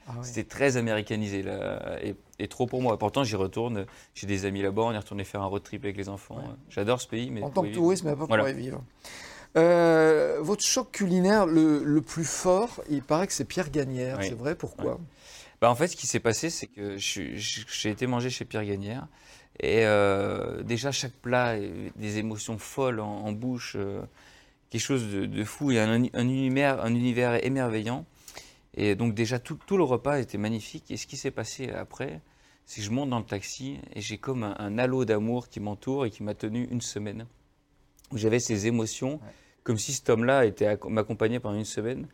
Ah 0.09 0.13
C'était 0.23 0.43
très 0.43 0.75
américanisé 0.77 1.43
là, 1.43 1.99
et, 2.39 2.47
trop 2.47 2.65
pour 2.65 2.81
moi. 2.81 2.97
Pourtant, 2.97 3.23
j'y 3.23 3.35
retourne. 3.35 3.85
J'ai 4.15 4.25
des 4.25 4.45
amis 4.45 4.61
là-bas. 4.61 4.81
On 4.83 4.91
est 4.91 4.97
retourné 4.97 5.23
faire 5.23 5.41
un 5.41 5.45
road 5.45 5.61
trip 5.61 5.83
avec 5.83 5.97
les 5.97 6.09
enfants. 6.09 6.41
J'adore 6.69 6.99
ce 6.99 7.07
pays. 7.07 7.29
Mais 7.29 7.43
en 7.43 7.49
tant 7.49 7.63
que 7.63 7.73
touriste, 7.73 8.03
mais 8.03 8.15
pas 8.15 8.25
pour 8.25 8.49
y 8.49 8.53
vivre. 8.53 8.83
Euh, 9.57 10.37
votre 10.41 10.63
choc 10.63 10.91
culinaire 10.91 11.45
le, 11.45 11.99
plus 12.01 12.25
fort, 12.25 12.81
il 12.89 13.01
paraît 13.01 13.27
que 13.27 13.33
c'est 13.33 13.45
Pierre 13.45 13.69
Gagnère. 13.69 14.19
C'est 14.21 14.37
vrai 14.37 14.55
Pourquoi 14.55 14.99
bah, 15.61 15.69
En 15.69 15.75
fait, 15.75 15.87
ce 15.87 15.95
qui 15.95 16.07
s'est 16.07 16.19
passé, 16.19 16.49
c'est 16.49 16.67
que 16.67 16.97
j'ai 16.97 17.89
été 17.89 18.07
manger 18.07 18.29
chez 18.29 18.45
Pierre 18.45 18.65
Gagnère. 18.65 19.07
Et 19.61 19.85
euh, 19.85 20.63
déjà, 20.63 20.91
chaque 20.91 21.13
plat, 21.13 21.55
des 21.95 22.17
émotions 22.17 22.57
folles 22.57 22.99
en, 22.99 23.31
bouche, 23.33 23.75
euh, 23.77 24.01
quelque 24.69 24.81
chose 24.81 25.05
de, 25.11 25.43
fou 25.43 25.71
et 25.71 25.79
un, 25.79 26.03
univers, 26.13 26.83
un 26.83 26.93
univers 26.93 27.43
émerveillant. 27.45 28.05
Et 28.75 28.95
donc 28.95 29.13
déjà, 29.13 29.39
tout, 29.39 29.59
le 29.71 29.83
repas 29.83 30.19
était 30.19 30.37
magnifique. 30.37 30.91
Et 30.91 30.97
ce 30.97 31.07
qui 31.07 31.17
s'est 31.17 31.31
passé 31.31 31.69
après, 31.69 32.21
c'est 32.65 32.81
que 32.81 32.85
je 32.85 32.91
monte 32.91 33.09
dans 33.09 33.19
le 33.19 33.25
taxi 33.25 33.79
et 33.93 34.01
j'ai 34.01 34.17
comme 34.17 34.43
un, 34.43 34.77
halo 34.77 35.05
d'amour 35.05 35.49
qui 35.49 35.59
m'entoure 35.59 36.05
et 36.05 36.11
qui 36.11 36.23
m'a 36.23 36.35
tenu 36.35 36.67
une 36.69 36.81
semaine. 36.81 37.25
Où 38.11 38.17
j'avais 38.17 38.39
ces 38.39 38.67
émotions, 38.67 39.19
comme 39.63 39.77
si 39.77 39.93
cet 39.93 40.09
homme-là 40.09 40.45
m'accompagnait 40.87 41.39
pendant 41.39 41.57
une 41.57 41.65
semaine, 41.65 42.07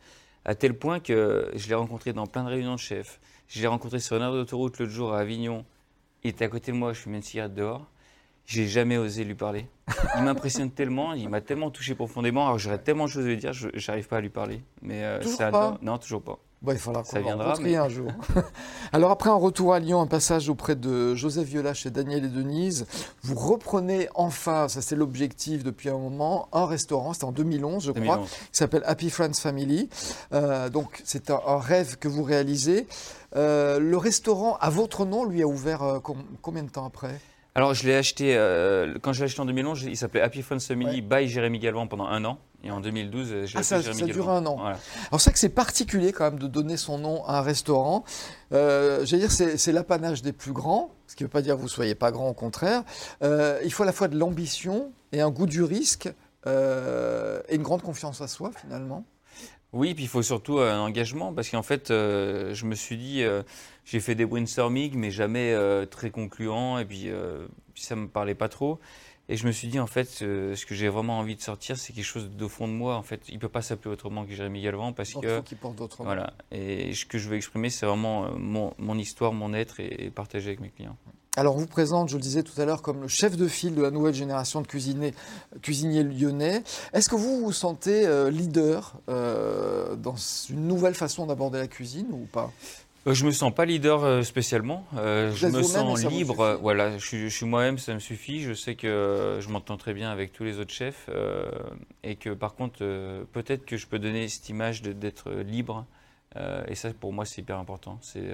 à 0.44 0.54
tel 0.54 0.74
point 0.74 1.00
que 1.00 1.50
je 1.54 1.68
l'ai 1.68 1.74
rencontré 1.74 2.12
dans 2.12 2.26
plein 2.26 2.44
de 2.44 2.48
réunions 2.48 2.74
de 2.74 2.80
chefs. 2.80 3.20
Je 3.48 3.60
l'ai 3.60 3.66
rencontré 3.66 3.98
sur 3.98 4.16
une 4.16 4.22
heure 4.22 4.32
d'autoroute 4.32 4.78
l'autre 4.78 4.92
jour 4.92 5.12
à 5.12 5.20
Avignon. 5.20 5.64
Il 6.22 6.30
était 6.30 6.44
à 6.44 6.48
côté 6.48 6.72
de 6.72 6.76
moi, 6.76 6.92
je 6.92 7.00
fumais 7.00 7.16
une 7.16 7.22
cigarette 7.22 7.54
dehors. 7.54 7.86
J'ai 8.46 8.68
jamais 8.68 8.96
osé 8.96 9.24
lui 9.24 9.34
parler. 9.34 9.66
Il 10.16 10.22
m'impressionne 10.22 10.70
tellement, 10.74 11.14
il 11.14 11.28
m'a 11.28 11.40
tellement 11.40 11.70
touché 11.70 11.96
profondément. 11.96 12.46
Alors 12.46 12.58
j'aurais 12.58 12.78
tellement 12.78 13.06
de 13.06 13.10
choses 13.10 13.24
à 13.24 13.28
lui 13.28 13.36
dire, 13.36 13.52
je 13.52 13.68
n'arrive 13.88 14.06
pas 14.06 14.18
à 14.18 14.20
lui 14.20 14.30
parler. 14.30 14.62
Mais 14.82 15.02
euh, 15.04 15.20
toujours 15.20 15.38
pas. 15.50 15.78
Non, 15.82 15.98
toujours 15.98 16.22
pas. 16.22 16.38
Bon, 16.66 16.72
il 16.72 16.78
faudra 16.78 17.04
qu'on 17.04 17.20
viendra 17.20 17.54
mais... 17.60 17.76
un 17.76 17.88
jour. 17.88 18.10
Alors 18.92 19.12
après 19.12 19.30
un 19.30 19.36
retour 19.36 19.72
à 19.72 19.78
Lyon, 19.78 20.00
un 20.00 20.08
passage 20.08 20.48
auprès 20.48 20.74
de 20.74 21.14
Joseph 21.14 21.46
Viola 21.46 21.74
chez 21.74 21.90
Daniel 21.90 22.24
et 22.24 22.28
Denise, 22.28 22.86
vous 23.22 23.36
reprenez 23.36 24.08
enfin, 24.16 24.66
ça 24.66 24.82
c'est 24.82 24.96
l'objectif 24.96 25.62
depuis 25.62 25.90
un 25.90 25.98
moment, 25.98 26.48
un 26.52 26.66
restaurant, 26.66 27.12
c'était 27.12 27.24
en 27.24 27.30
2011 27.30 27.84
je 27.84 27.92
crois, 27.92 28.18
qui 28.18 28.58
s'appelle 28.58 28.82
Happy 28.84 29.10
Friends 29.10 29.34
Family. 29.34 29.88
Euh, 30.32 30.68
donc 30.68 31.02
c'est 31.04 31.30
un, 31.30 31.38
rêve 31.46 31.98
que 31.98 32.08
vous 32.08 32.24
réalisez. 32.24 32.88
Euh, 33.36 33.78
le 33.78 33.96
restaurant 33.96 34.56
à 34.56 34.68
votre 34.68 35.04
nom 35.04 35.24
lui 35.24 35.42
a 35.42 35.46
ouvert 35.46 35.84
euh, 35.84 36.00
combien 36.42 36.64
de 36.64 36.70
temps 36.70 36.84
après? 36.84 37.20
Alors, 37.54 37.74
je 37.74 37.86
l'ai 37.86 37.94
acheté, 37.94 38.34
quand 39.00 39.14
je 39.14 39.20
l'ai 39.20 39.24
acheté 39.24 39.40
en 39.40 39.46
2011, 39.46 39.84
il 39.84 39.96
s'appelait 39.96 40.20
Happy 40.20 40.42
Friends 40.42 40.60
Family 40.60 41.00
by 41.00 41.26
Jérémy 41.26 41.58
Galvan 41.58 41.86
pendant 41.86 42.06
un 42.06 42.22
an. 42.26 42.38
Et 42.62 42.70
en 42.70 42.80
2012, 42.80 43.28
euh, 43.32 43.46
j'ai 43.46 43.58
ah, 43.58 43.62
ça, 43.62 43.82
ça 43.82 43.92
dure 43.92 44.30
un 44.30 44.44
an. 44.46 44.58
Alors 44.64 44.78
c'est 45.12 45.24
vrai 45.24 45.32
que 45.32 45.38
c'est 45.38 45.48
particulier 45.48 46.12
quand 46.12 46.24
même 46.24 46.38
de 46.38 46.46
donner 46.46 46.76
son 46.76 46.98
nom 46.98 47.24
à 47.24 47.38
un 47.38 47.42
restaurant. 47.42 48.04
Euh, 48.52 49.04
J'allais 49.04 49.28
dire 49.28 49.30
c'est 49.30 49.72
l'apanage 49.72 50.22
des 50.22 50.32
plus 50.32 50.52
grands, 50.52 50.90
ce 51.06 51.14
qui 51.14 51.22
ne 51.22 51.26
veut 51.26 51.32
pas 51.32 51.42
dire 51.42 51.54
que 51.54 51.60
vous 51.60 51.66
ne 51.66 51.70
soyez 51.70 51.94
pas 51.94 52.10
grand, 52.10 52.28
au 52.28 52.34
contraire. 52.34 52.82
Euh, 53.22 53.60
il 53.64 53.72
faut 53.72 53.82
à 53.82 53.86
la 53.86 53.92
fois 53.92 54.08
de 54.08 54.18
l'ambition 54.18 54.92
et 55.12 55.20
un 55.20 55.30
goût 55.30 55.46
du 55.46 55.62
risque 55.62 56.08
euh, 56.46 57.40
et 57.48 57.56
une 57.56 57.62
grande 57.62 57.82
confiance 57.82 58.20
à 58.20 58.28
soi 58.28 58.50
finalement. 58.60 59.04
Oui, 59.72 59.94
puis 59.94 60.04
il 60.04 60.08
faut 60.08 60.22
surtout 60.22 60.58
un 60.58 60.80
engagement 60.80 61.34
parce 61.34 61.50
qu'en 61.50 61.62
fait, 61.62 61.88
je 61.88 62.64
me 62.64 62.74
suis 62.74 62.96
dit, 62.96 63.22
j'ai 63.84 64.00
fait 64.00 64.14
des 64.14 64.24
brainstorming, 64.24 64.94
mais 64.96 65.10
jamais 65.10 65.54
très 65.90 66.10
concluants, 66.10 66.78
et 66.78 66.86
puis, 66.86 67.10
puis 67.74 67.82
ça 67.82 67.94
me 67.94 68.08
parlait 68.08 68.34
pas 68.34 68.48
trop. 68.48 68.80
Et 69.28 69.36
je 69.36 69.46
me 69.46 69.52
suis 69.52 69.66
dit, 69.66 69.80
en 69.80 69.88
fait, 69.88 70.08
ce 70.08 70.66
que 70.66 70.74
j'ai 70.74 70.88
vraiment 70.88 71.18
envie 71.18 71.34
de 71.34 71.40
sortir, 71.40 71.76
c'est 71.76 71.92
quelque 71.92 72.04
chose 72.04 72.30
de 72.30 72.46
fond 72.46 72.68
de 72.68 72.72
moi. 72.72 72.94
En 72.96 73.02
fait, 73.02 73.22
il 73.28 73.34
ne 73.34 73.40
peut 73.40 73.48
pas 73.48 73.62
s'appeler 73.62 73.92
autrement 73.92 74.24
que 74.24 74.32
Jérémy 74.32 74.62
Galvan 74.62 74.92
parce 74.92 75.12
Donc, 75.12 75.24
que. 75.24 75.40
Qu'il 75.40 75.58
porte 75.58 75.76
d'autres 75.76 76.04
Voilà. 76.04 76.32
Et 76.52 76.94
ce 76.94 77.04
que 77.04 77.18
je 77.18 77.28
veux 77.28 77.36
exprimer, 77.36 77.70
c'est 77.70 77.86
vraiment 77.86 78.26
euh, 78.26 78.28
mon, 78.36 78.72
mon, 78.78 78.96
histoire, 78.96 79.32
mon 79.32 79.52
être 79.52 79.80
et, 79.80 80.10
partager 80.14 80.48
avec 80.48 80.60
mes 80.60 80.70
clients. 80.70 80.96
Alors, 81.36 81.56
on 81.56 81.58
vous 81.58 81.66
présente, 81.66 82.08
je 82.08 82.16
le 82.16 82.22
disais 82.22 82.42
tout 82.42 82.58
à 82.60 82.64
l'heure, 82.64 82.82
comme 82.82 83.02
le 83.02 83.08
chef 83.08 83.36
de 83.36 83.48
file 83.48 83.74
de 83.74 83.82
la 83.82 83.90
nouvelle 83.90 84.14
génération 84.14 84.62
de 84.62 84.66
cuisiniers, 84.66 85.12
cuisiniers 85.60 86.04
lyonnais. 86.04 86.62
Est-ce 86.94 87.10
que 87.10 87.16
vous 87.16 87.40
vous 87.40 87.52
sentez 87.52 88.06
euh, 88.06 88.30
leader 88.30 88.94
euh, 89.08 89.96
dans 89.96 90.16
une 90.48 90.66
nouvelle 90.66 90.94
façon 90.94 91.26
d'aborder 91.26 91.58
la 91.58 91.66
cuisine 91.66 92.06
ou 92.12 92.26
pas? 92.32 92.52
Je 93.14 93.24
me 93.24 93.30
sens 93.30 93.54
pas 93.54 93.64
leader 93.64 94.04
euh, 94.04 94.22
spécialement. 94.22 94.84
Euh, 94.96 95.32
je 95.32 95.46
me 95.46 95.62
sens 95.62 96.04
libre. 96.04 96.58
Voilà, 96.60 96.98
je 96.98 97.28
suis, 97.28 97.46
moi-même, 97.46 97.78
ça 97.78 97.94
me 97.94 97.98
suffit. 97.98 98.42
Je 98.42 98.52
sais 98.52 98.74
que 98.74 99.38
je 99.40 99.48
m'entends 99.48 99.76
très 99.76 99.94
bien 99.94 100.10
avec 100.10 100.32
tous 100.32 100.44
les 100.44 100.58
autres 100.58 100.72
chefs 100.72 101.08
et 102.02 102.16
que 102.16 102.30
par 102.30 102.54
contre, 102.54 102.78
peut-être 103.32 103.64
que 103.64 103.76
je 103.76 103.86
peux 103.86 103.98
donner 103.98 104.28
cette 104.28 104.48
image 104.48 104.82
d'être 104.82 105.30
libre. 105.30 105.86
et 106.68 106.74
ça, 106.74 106.90
pour 106.92 107.12
moi, 107.12 107.24
c'est 107.24 107.42
hyper 107.42 107.58
important. 107.58 107.98
C'est 108.02 108.26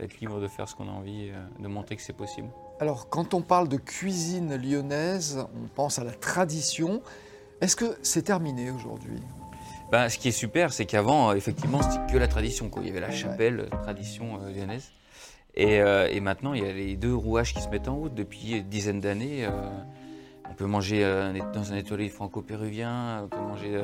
être 0.00 0.20
libre 0.20 0.40
de 0.40 0.48
faire 0.48 0.68
ce 0.68 0.74
qu'on 0.74 0.88
a 0.88 0.92
envie, 0.92 1.30
de 1.60 1.68
montrer 1.68 1.96
que 1.96 2.02
c'est 2.02 2.16
possible. 2.16 2.48
Alors, 2.80 3.08
quand 3.08 3.34
on 3.34 3.42
parle 3.42 3.68
de 3.68 3.76
cuisine 3.76 4.56
lyonnaise, 4.56 5.46
on 5.54 5.68
pense 5.68 5.98
à 5.98 6.04
la 6.04 6.12
tradition. 6.12 7.02
Est-ce 7.60 7.76
que 7.76 7.96
c'est 8.02 8.22
terminé 8.22 8.70
aujourd'hui? 8.70 9.20
Ben, 9.90 10.08
ce 10.08 10.18
qui 10.18 10.28
est 10.28 10.32
super, 10.32 10.72
c'est 10.72 10.84
qu'avant, 10.84 11.32
effectivement, 11.32 11.80
c'était 11.82 12.12
que 12.12 12.18
la 12.18 12.28
tradition. 12.28 12.68
Quoi. 12.68 12.82
Il 12.82 12.88
y 12.88 12.90
avait 12.90 13.00
la 13.00 13.12
chapelle, 13.12 13.68
tradition 13.82 14.40
euh, 14.42 14.50
lyonnaise. 14.50 14.90
Et, 15.54 15.80
euh, 15.80 16.08
et, 16.10 16.20
maintenant, 16.20 16.54
il 16.54 16.64
y 16.64 16.68
a 16.68 16.72
les 16.72 16.96
deux 16.96 17.14
rouages 17.14 17.54
qui 17.54 17.62
se 17.62 17.68
mettent 17.68 17.88
en 17.88 17.96
route 17.96 18.14
depuis 18.14 18.58
une 18.58 18.68
dizaine 18.68 19.00
d'années. 19.00 19.46
Euh, 19.46 19.50
on 20.48 20.54
peut 20.54 20.66
manger 20.66 21.02
dans 21.52 21.72
un 21.72 21.76
étoilé 21.76 22.08
franco-péruvien, 22.08 23.24
on 23.24 23.28
peut 23.28 23.36
manger 23.36 23.76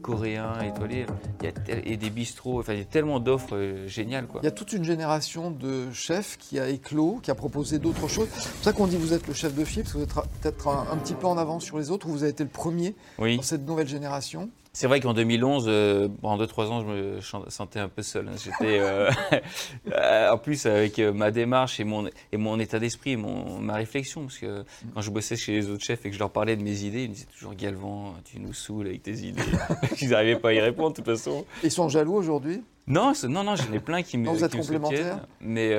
coréen, 0.00 0.60
étoilé, 0.60 1.06
il 1.40 1.46
y 1.46 1.48
a 1.48 1.76
et 1.84 1.96
des 1.96 2.08
bistrots, 2.08 2.60
enfin, 2.60 2.74
il 2.74 2.78
y 2.78 2.82
a 2.82 2.84
tellement 2.84 3.18
d'offres 3.18 3.84
géniales. 3.86 4.28
Quoi. 4.28 4.40
Il 4.42 4.44
y 4.44 4.48
a 4.48 4.52
toute 4.52 4.72
une 4.72 4.84
génération 4.84 5.50
de 5.50 5.90
chefs 5.90 6.38
qui 6.38 6.60
a 6.60 6.68
éclos, 6.68 7.18
qui 7.20 7.32
a 7.32 7.34
proposé 7.34 7.80
d'autres 7.80 8.06
choses. 8.06 8.28
C'est 8.32 8.52
pour 8.52 8.62
ça 8.62 8.72
qu'on 8.72 8.86
dit 8.86 8.96
que 8.96 9.02
vous 9.02 9.12
êtes 9.12 9.26
le 9.26 9.34
chef 9.34 9.56
de 9.56 9.64
file, 9.64 9.82
parce 9.82 9.94
que 9.94 9.98
vous 9.98 10.04
êtes 10.04 10.14
peut-être 10.40 10.68
un, 10.68 10.96
petit 10.98 11.14
peu 11.14 11.26
en 11.26 11.36
avance 11.36 11.64
sur 11.64 11.78
les 11.78 11.90
autres, 11.90 12.06
ou 12.06 12.12
vous 12.12 12.22
avez 12.22 12.30
été 12.30 12.44
le 12.44 12.50
premier 12.50 12.94
dans 13.18 13.42
cette 13.42 13.66
nouvelle 13.66 13.88
génération 13.88 14.50
c'est 14.74 14.86
vrai 14.86 15.00
qu'en 15.00 15.12
2011, 15.12 15.66
euh, 15.68 16.08
en 16.22 16.38
2-3 16.38 16.64
ans, 16.68 16.80
je 16.80 16.86
me 16.86 17.20
sentais 17.50 17.78
un 17.78 17.88
peu 17.88 18.00
seul. 18.00 18.28
Hein. 18.28 18.36
J'étais, 18.42 18.80
euh, 19.92 20.30
en 20.30 20.38
plus, 20.38 20.64
avec 20.64 20.98
euh, 20.98 21.12
ma 21.12 21.30
démarche 21.30 21.78
et 21.78 21.84
mon, 21.84 22.08
et 22.32 22.36
mon 22.38 22.58
état 22.58 22.78
d'esprit, 22.78 23.18
mon, 23.18 23.58
ma 23.58 23.74
réflexion, 23.74 24.22
parce 24.22 24.38
que 24.38 24.64
quand 24.94 25.02
je 25.02 25.10
bossais 25.10 25.36
chez 25.36 25.52
les 25.52 25.68
autres 25.68 25.84
chefs 25.84 26.06
et 26.06 26.08
que 26.08 26.14
je 26.14 26.18
leur 26.18 26.30
parlais 26.30 26.56
de 26.56 26.62
mes 26.62 26.84
idées, 26.84 27.04
ils 27.04 27.10
me 27.10 27.14
disaient 27.14 27.26
toujours 27.26 27.54
Galvan, 27.54 28.14
tu 28.24 28.40
nous 28.40 28.54
saoules 28.54 28.86
avec 28.86 29.02
tes 29.02 29.12
idées. 29.12 29.42
ils 30.00 30.08
n'arrivaient 30.08 30.38
pas 30.38 30.48
à 30.48 30.54
y 30.54 30.60
répondre, 30.60 30.92
de 30.92 30.96
toute 30.96 31.04
façon. 31.04 31.44
Ils 31.62 31.70
sont 31.70 31.90
jaloux 31.90 32.14
aujourd'hui? 32.14 32.62
Non, 32.86 33.12
non, 33.28 33.44
non, 33.44 33.56
j'en 33.56 33.72
ai 33.74 33.78
plein 33.78 34.02
qui 34.02 34.16
me, 34.16 34.24
non, 34.24 34.32
vous 34.32 34.42
êtes 34.42 34.56
complémentaires? 34.56 35.26
Mais 35.40 35.76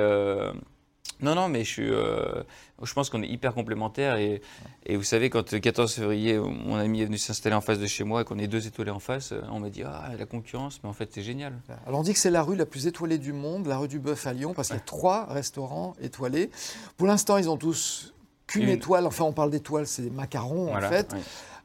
non, 1.20 1.34
non, 1.34 1.48
mais 1.48 1.64
je 1.64 1.70
suis. 1.70 1.90
Euh, 1.90 2.42
je 2.82 2.92
pense 2.92 3.08
qu'on 3.08 3.22
est 3.22 3.28
hyper 3.28 3.54
complémentaires. 3.54 4.16
Et, 4.16 4.42
et, 4.86 4.96
vous 4.96 5.02
savez, 5.02 5.30
quand 5.30 5.52
le 5.52 5.58
14 5.58 5.94
février, 5.94 6.38
mon 6.38 6.76
ami 6.76 7.02
est 7.02 7.04
venu 7.06 7.18
s'installer 7.18 7.54
en 7.54 7.60
face 7.60 7.78
de 7.78 7.86
chez 7.86 8.04
moi 8.04 8.22
et 8.22 8.24
qu'on 8.24 8.38
est 8.38 8.46
deux 8.46 8.66
étoilés 8.66 8.90
en 8.90 8.98
face, 8.98 9.32
on 9.50 9.60
m'a 9.60 9.70
dit 9.70 9.82
Ah, 9.84 10.10
la 10.18 10.26
concurrence, 10.26 10.80
mais 10.82 10.88
en 10.88 10.92
fait, 10.92 11.10
c'est 11.12 11.22
génial. 11.22 11.54
Alors, 11.86 12.00
on 12.00 12.02
dit 12.02 12.12
que 12.12 12.18
c'est 12.18 12.30
la 12.30 12.42
rue 12.42 12.56
la 12.56 12.66
plus 12.66 12.86
étoilée 12.86 13.18
du 13.18 13.32
monde, 13.32 13.66
la 13.66 13.78
rue 13.78 13.88
du 13.88 13.98
Bœuf 13.98 14.26
à 14.26 14.32
Lyon, 14.32 14.54
parce 14.54 14.68
qu'il 14.68 14.76
y 14.76 14.80
a 14.80 14.84
trois 14.84 15.26
restaurants 15.26 15.94
étoilés. 16.00 16.50
Pour 16.96 17.06
l'instant, 17.06 17.36
ils 17.36 17.48
ont 17.48 17.56
tous 17.56 18.14
qu'une 18.46 18.68
étoile. 18.68 19.06
Enfin, 19.06 19.24
on 19.24 19.32
parle 19.32 19.50
d'étoiles, 19.50 19.86
c'est 19.86 20.02
des 20.02 20.10
macarons, 20.10 20.74
en 20.74 20.80
fait. 20.80 21.14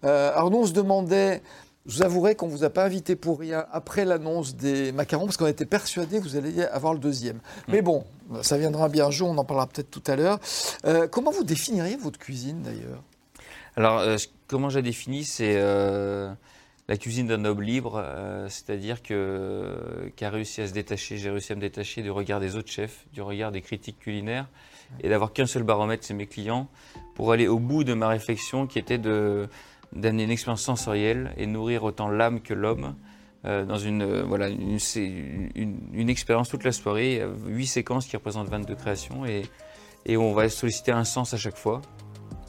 Euh, 0.06 0.32
alors, 0.34 0.52
nous, 0.52 0.60
on 0.60 0.66
se 0.66 0.74
demandait 0.74 1.42
je 1.86 1.96
vous 1.96 2.04
avouerai 2.04 2.36
qu'on 2.36 2.48
ne 2.48 2.52
vous 2.52 2.64
a 2.64 2.70
pas 2.70 2.86
invité 2.86 3.16
pour 3.16 3.40
rien 3.40 3.66
après 3.72 4.06
l'annonce 4.06 4.56
des 4.56 4.92
macarons, 4.92 5.26
parce 5.26 5.38
qu'on 5.38 5.48
était 5.48 5.66
persuadé 5.66 6.20
que 6.20 6.24
vous 6.24 6.36
alliez 6.36 6.64
avoir 6.64 6.94
le 6.94 7.00
deuxième. 7.00 7.38
Mm. 7.38 7.72
Mais 7.72 7.82
bon, 7.82 8.04
ça 8.42 8.58
viendra 8.58 8.90
bien 8.90 9.08
un 9.08 9.12
jour, 9.12 9.30
on 9.30 9.38
en 9.38 9.46
parlera 9.46 9.68
peut-être 9.68 9.90
tout 9.90 10.04
à 10.08 10.16
l'heure. 10.16 10.40
Euh, 10.86 11.08
comment 11.08 11.32
vous 11.32 11.44
définiriez 11.44 11.96
votre 11.96 12.20
cuisine 12.20 12.62
d'ailleurs? 12.62 13.02
Alors, 13.76 14.00
euh, 14.00 14.18
comment 14.48 14.70
je 14.70 14.78
la 14.78 14.82
définis 14.82 15.24
C'est 15.24 15.56
euh, 15.56 16.32
la 16.90 16.98
cuisine 16.98 17.28
d'un 17.28 17.46
homme 17.46 17.62
libre, 17.62 18.04
c'est-à-dire 18.50 19.02
que, 19.02 20.12
qui 20.16 20.26
a 20.26 20.30
réussi 20.30 20.62
à 20.62 20.68
se 20.68 20.74
détacher, 20.74 21.18
j'ai 21.18 21.30
réussi 21.30 21.54
à 21.54 21.56
me 21.56 21.62
détacher 21.62 22.02
du 22.02 22.12
regard 22.12 22.40
des 22.40 22.56
autres 22.56 22.72
chefs, 22.72 23.06
du 23.14 23.22
regard 23.22 23.52
des 23.52 23.62
critiques 23.62 24.00
culinaires, 24.00 24.48
et 25.02 25.10
d'avoir 25.10 25.34
qu'un 25.34 25.46
seul 25.46 25.64
baromètre, 25.64 26.04
c'est 26.04 26.16
mes 26.16 26.28
clients, 26.28 26.68
pour 27.16 27.32
aller 27.32 27.48
au 27.48 27.60
bout 27.60 27.84
de 27.84 27.94
ma 27.94 28.08
réflexion 28.08 28.68
qui 28.68 28.80
était 28.80 28.98
de 28.98 29.48
d'amener 29.94 30.24
une 30.24 30.32
expérience 30.32 30.62
sensorielle 30.62 31.34
et 31.38 31.48
nourrir 31.48 31.84
autant 31.84 32.10
l'âme 32.10 32.42
que 32.42 32.54
l'homme 32.54 32.96
euh, 33.46 33.64
dans 33.64 33.78
une, 33.78 34.02
euh, 34.02 34.24
voilà, 34.24 34.50
une, 34.50 34.80
une, 35.56 36.10
expérience 36.10 36.50
toute 36.50 36.66
la 36.66 36.74
soirée, 36.74 37.26
huit 37.48 37.68
séquences 37.68 38.06
qui 38.06 38.18
représentent 38.18 38.50
22 38.50 38.76
créations 38.76 39.26
et, 39.26 39.44
et 40.06 40.18
on 40.18 40.34
va 40.34 40.50
solliciter 40.50 40.92
un 40.92 41.06
sens 41.06 41.34
à 41.34 41.38
chaque 41.38 41.56
fois 41.56 41.82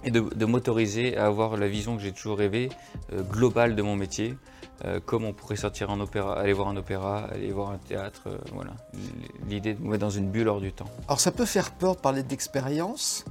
et 0.03 0.11
de, 0.11 0.21
de 0.21 0.45
m'autoriser 0.47 1.17
à 1.17 1.27
avoir 1.27 1.57
la 1.57 1.69
vision 1.69 1.97
que 1.97 2.03
j'ai 2.03 2.11
toujours 2.11 2.39
rêvé, 2.39 2.71
euh, 3.13 3.23
globale 3.23 3.77
de 3.77 3.83
mon 3.83 3.97
métier, 3.97 4.37
comme 5.05 5.27
on 5.27 5.35
pourrait 5.35 5.57
sortir 5.57 5.91
en 5.91 6.01
opéra, 6.01 6.41
aller 6.41 6.55
voir 6.55 6.69
un 6.69 6.77
opéra, 6.79 7.27
aller 7.31 7.53
voir 7.53 7.71
un 7.71 7.77
théâtre, 7.77 8.41
voilà. 8.55 8.73
L'idée 9.47 9.75
de 9.75 9.83
me 9.83 9.91
mettre 9.91 10.01
dans 10.01 10.09
une 10.09 10.31
bulle 10.31 10.49
hors 10.49 10.63
du 10.63 10.73
temps. 10.73 10.89
Alors 11.07 11.21
ça 11.21 11.33
peut 11.33 11.45
faire 11.45 11.73
peur 11.73 11.97
de 11.97 12.01
parler 12.01 12.23
d'expérience, 12.23 13.27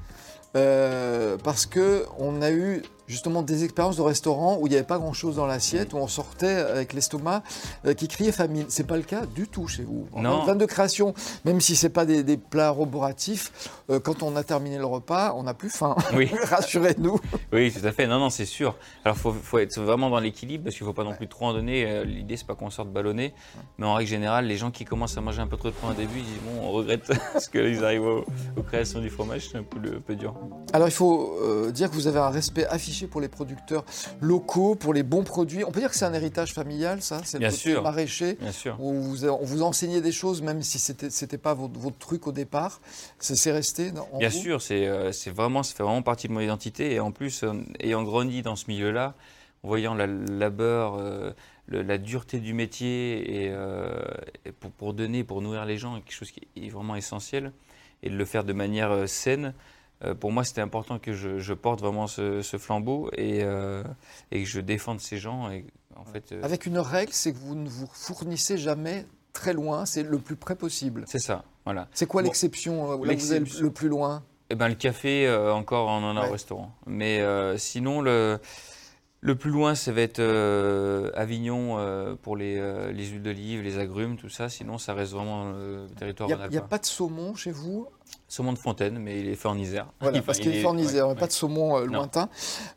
parce 0.54 1.66
que 1.66 2.06
on 2.20 2.44
a 2.44 2.52
eu 2.52 2.84
justement 3.10 3.42
des 3.42 3.64
expériences 3.64 3.98
de 3.98 4.04
restaurants 4.04 4.58
où 4.62 4.68
il 4.68 4.70
n'y 4.70 4.76
avait 4.76 4.86
pas 4.86 5.00
grand-chose 5.00 5.36
dans 5.36 5.48
l'assiette, 5.48 5.94
où 5.94 5.98
on 5.98 6.08
sortait 6.08 6.48
avec 6.48 6.94
l'estomac 6.94 7.42
euh, 7.86 7.94
qui 7.94 8.08
criait 8.08 8.32
famine. 8.32 8.66
C'est 8.70 8.86
pas 8.86 8.98
le 8.98 9.04
cas 9.04 9.26
du 9.26 9.48
tout 9.48 9.68
chez 9.68 9.84
vous. 9.84 10.08
En 10.14 10.22
non. 10.22 10.56
de 10.56 10.66
création, 10.66 11.14
même 11.44 11.60
si 11.60 11.76
c'est 11.76 11.90
pas 11.90 12.06
des, 12.06 12.38
plats 12.38 12.70
roboratifs, 12.70 13.82
euh, 13.90 14.00
quand 14.00 14.22
on 14.22 14.36
a 14.36 14.44
terminé 14.44 14.78
le 14.78 14.86
repas, 14.86 15.34
on 15.36 15.44
n'a 15.44 15.56
plus 15.56 15.70
faim. 15.70 15.96
Oui. 16.14 16.30
Rassurez-nous. 16.44 17.20
Oui, 17.52 17.72
tout 17.72 17.86
à 17.86 17.92
fait. 17.92 18.06
Non, 18.06 18.20
non, 18.20 18.30
c'est 18.30 18.46
sûr. 18.46 18.76
Alors, 19.04 19.18
il 19.18 19.34
faut, 19.42 19.58
être 19.58 19.80
vraiment 19.80 20.10
dans 20.10 20.20
l'équilibre 20.20 20.66
parce 20.66 20.76
qu'il 20.76 20.86
ne 20.86 20.90
faut 20.90 20.96
pas 20.96 21.04
non 21.04 21.16
plus 21.16 21.28
trop 21.28 21.48
en 21.48 21.54
donner. 21.54 21.86
Euh, 21.86 22.04
l'idée, 22.04 22.38
c'est 22.38 22.46
pas 22.46 22.56
qu'on 22.56 22.70
sorte 22.70 22.90
ballonné. 22.90 23.34
Mais 23.80 23.88
en 23.88 23.96
règle 23.96 24.10
générale, 24.10 24.46
les 24.46 24.58
gens 24.58 24.70
qui 24.70 24.86
commencent 24.86 25.18
à 25.18 25.22
manger 25.22 25.42
un 25.42 25.48
peu 25.48 25.58
trop 25.58 25.70
de 25.70 25.74
pain 25.74 25.90
au 25.90 25.94
début, 25.94 26.20
ils 26.20 26.26
disent 26.26 26.42
bon, 26.46 26.68
on 26.68 26.72
regrette 26.72 27.08
parce 27.34 27.48
qu'ils 27.48 27.84
arrivent 27.84 28.06
aux, 28.06 28.26
créations 28.68 29.00
du 29.00 29.10
fromage, 29.10 29.50
c'est 29.52 29.58
un 29.58 29.64
peu, 29.64 29.80
un 29.80 30.02
peu 30.02 30.16
dur. 30.16 30.36
Alors, 30.74 30.88
il 30.88 30.94
faut 30.94 31.36
dire 31.72 31.90
que 31.90 31.96
vous 31.96 32.08
avez 32.08 32.20
un 32.20 32.30
respect 32.30 32.68
affiché 32.68 32.99
pour 33.08 33.22
les 33.22 33.28
producteurs 33.28 33.86
locaux, 34.22 34.76
pour 34.76 34.94
les 34.94 35.04
bons 35.04 35.24
produits. 35.24 35.64
On 35.64 35.72
peut 35.72 35.80
dire 35.80 35.90
que 35.90 35.96
c'est 35.96 36.06
un 36.06 36.14
héritage 36.14 36.54
familial, 36.54 37.02
ça? 37.02 37.22
C'est 37.24 37.40
le 37.40 37.50
côté 37.50 37.82
maraîcher? 37.82 38.38
Bien 38.40 38.52
sûr. 38.52 38.78
Où 38.80 38.94
vous, 38.94 39.26
on 39.26 39.44
vous 39.44 39.62
enseignait 39.62 40.02
des 40.02 40.12
choses, 40.12 40.42
même 40.42 40.62
si 40.62 40.80
ce 40.80 40.92
n'était 40.92 41.38
pas 41.38 41.54
votre, 41.54 41.98
truc 41.98 42.28
au 42.28 42.32
départ. 42.32 42.82
C'est 43.20 43.52
resté 43.52 43.92
en 44.12 44.18
Bien 44.18 44.30
sûr, 44.30 44.60
euh, 44.72 45.12
c'est 45.12 45.30
vraiment, 45.30 45.64
ça 45.64 45.76
fait 45.76 45.84
vraiment 45.84 46.02
partie 46.02 46.28
de 46.28 46.34
mon 46.34 46.40
identité. 46.40 46.94
Et 46.94 47.00
en 47.00 47.12
plus, 47.12 47.44
euh, 47.44 47.54
ayant 47.80 48.04
grandi 48.04 48.42
dans 48.42 48.56
ce 48.56 48.66
milieu-là, 48.68 49.16
en 49.64 49.68
voyant 49.68 49.94
la 49.94 50.08
labeur, 50.08 50.96
euh, 50.96 51.32
la 51.68 51.98
dureté 51.98 52.40
du 52.40 52.54
métier 52.54 53.46
et, 53.46 53.54
pour, 54.60 54.72
pour, 54.72 54.94
donner, 54.94 55.24
pour 55.24 55.42
nourrir 55.42 55.66
les 55.66 55.78
gens, 55.78 55.96
quelque 55.96 56.14
chose 56.14 56.32
qui 56.32 56.48
est 56.56 56.70
vraiment 56.70 56.96
essentiel, 56.96 57.52
et 58.02 58.10
de 58.10 58.16
le 58.16 58.26
faire 58.26 58.44
de 58.44 58.54
manière 58.54 59.08
saine, 59.08 59.54
euh, 60.04 60.16
pour 60.16 60.32
moi, 60.32 60.44
c'était 60.44 60.62
important 60.62 60.98
que 61.00 61.14
je, 61.14 61.54
porte 61.54 61.82
vraiment 61.82 62.08
ce, 62.08 62.42
flambeau 62.58 63.10
euh, 63.18 63.84
et, 64.32 64.44
que 64.44 64.50
je 64.50 64.60
défende 64.60 65.02
ces 65.02 65.18
gens. 65.18 65.52
Et, 65.52 65.66
en 65.96 66.06
fait, 66.06 66.32
euh, 66.32 66.42
Avec 66.44 66.66
une 66.66 66.80
règle, 66.80 67.12
c'est 67.12 67.34
que 67.34 67.38
vous 67.38 67.56
ne 67.56 67.68
vous 67.68 67.88
fournissez 67.92 68.58
jamais 68.58 69.06
très 69.34 69.54
loin, 69.54 69.86
c'est 69.86 70.04
le 70.04 70.18
plus 70.18 70.36
près 70.36 70.56
possible. 70.56 71.04
C'est 71.08 71.20
ça, 71.20 71.44
voilà. 71.66 71.88
C'est 71.94 72.06
quoi 72.06 72.22
l'exception 72.22 72.94
où 72.94 73.04
vous 73.04 73.34
êtes 73.34 73.60
le 73.60 73.72
plus 73.72 73.90
loin? 73.90 74.24
Eh 74.50 74.56
ben, 74.56 74.70
Le 74.70 74.76
café, 74.76 75.30
encore, 75.52 75.88
on 75.90 76.04
en 76.04 76.18
a 76.18 76.28
au 76.28 76.32
restaurant. 76.32 76.72
Mais 76.88 77.22
sinon, 77.58 78.02
le, 78.02 78.40
le 79.22 79.36
plus 79.36 79.52
loin, 79.52 79.76
ça 79.76 79.92
va 79.92 80.02
être 80.02 80.22
Avignon 81.16 82.16
pour 82.22 82.38
les, 82.38 82.92
les 82.94 83.06
huiles 83.06 83.22
d'olive, 83.22 83.62
les 83.62 83.78
agrumes, 83.78 84.16
tout 84.18 84.30
ça. 84.30 84.50
Sinon, 84.50 84.78
ça 84.78 84.94
reste 84.94 85.12
vraiment 85.12 85.52
le 85.52 85.88
territoire 85.98 86.30
Il 86.30 86.50
n'y 86.50 86.58
a, 86.58 86.62
pas 86.62 86.80
de 86.80 86.86
saumon 86.86 87.36
chez 87.36 87.52
vous? 87.52 87.88
Saumon 88.30 88.54
de 88.54 88.60
fontaine, 88.60 89.00
mais 89.00 89.22
il 89.22 89.28
est 89.28 89.36
fait 89.36 89.48
en 89.48 89.58
Isère. 89.58 89.88
Voilà, 90.00 90.22
parce 90.22 90.38
qu'il 90.38 90.54
est 90.54 90.62
fait 90.62 90.68
en 90.68 90.78
Isère, 90.78 91.16
pas 91.16 91.26
de 91.26 91.32
saumon 91.32 91.80
euh, 91.80 91.86
lointain. 91.86 92.30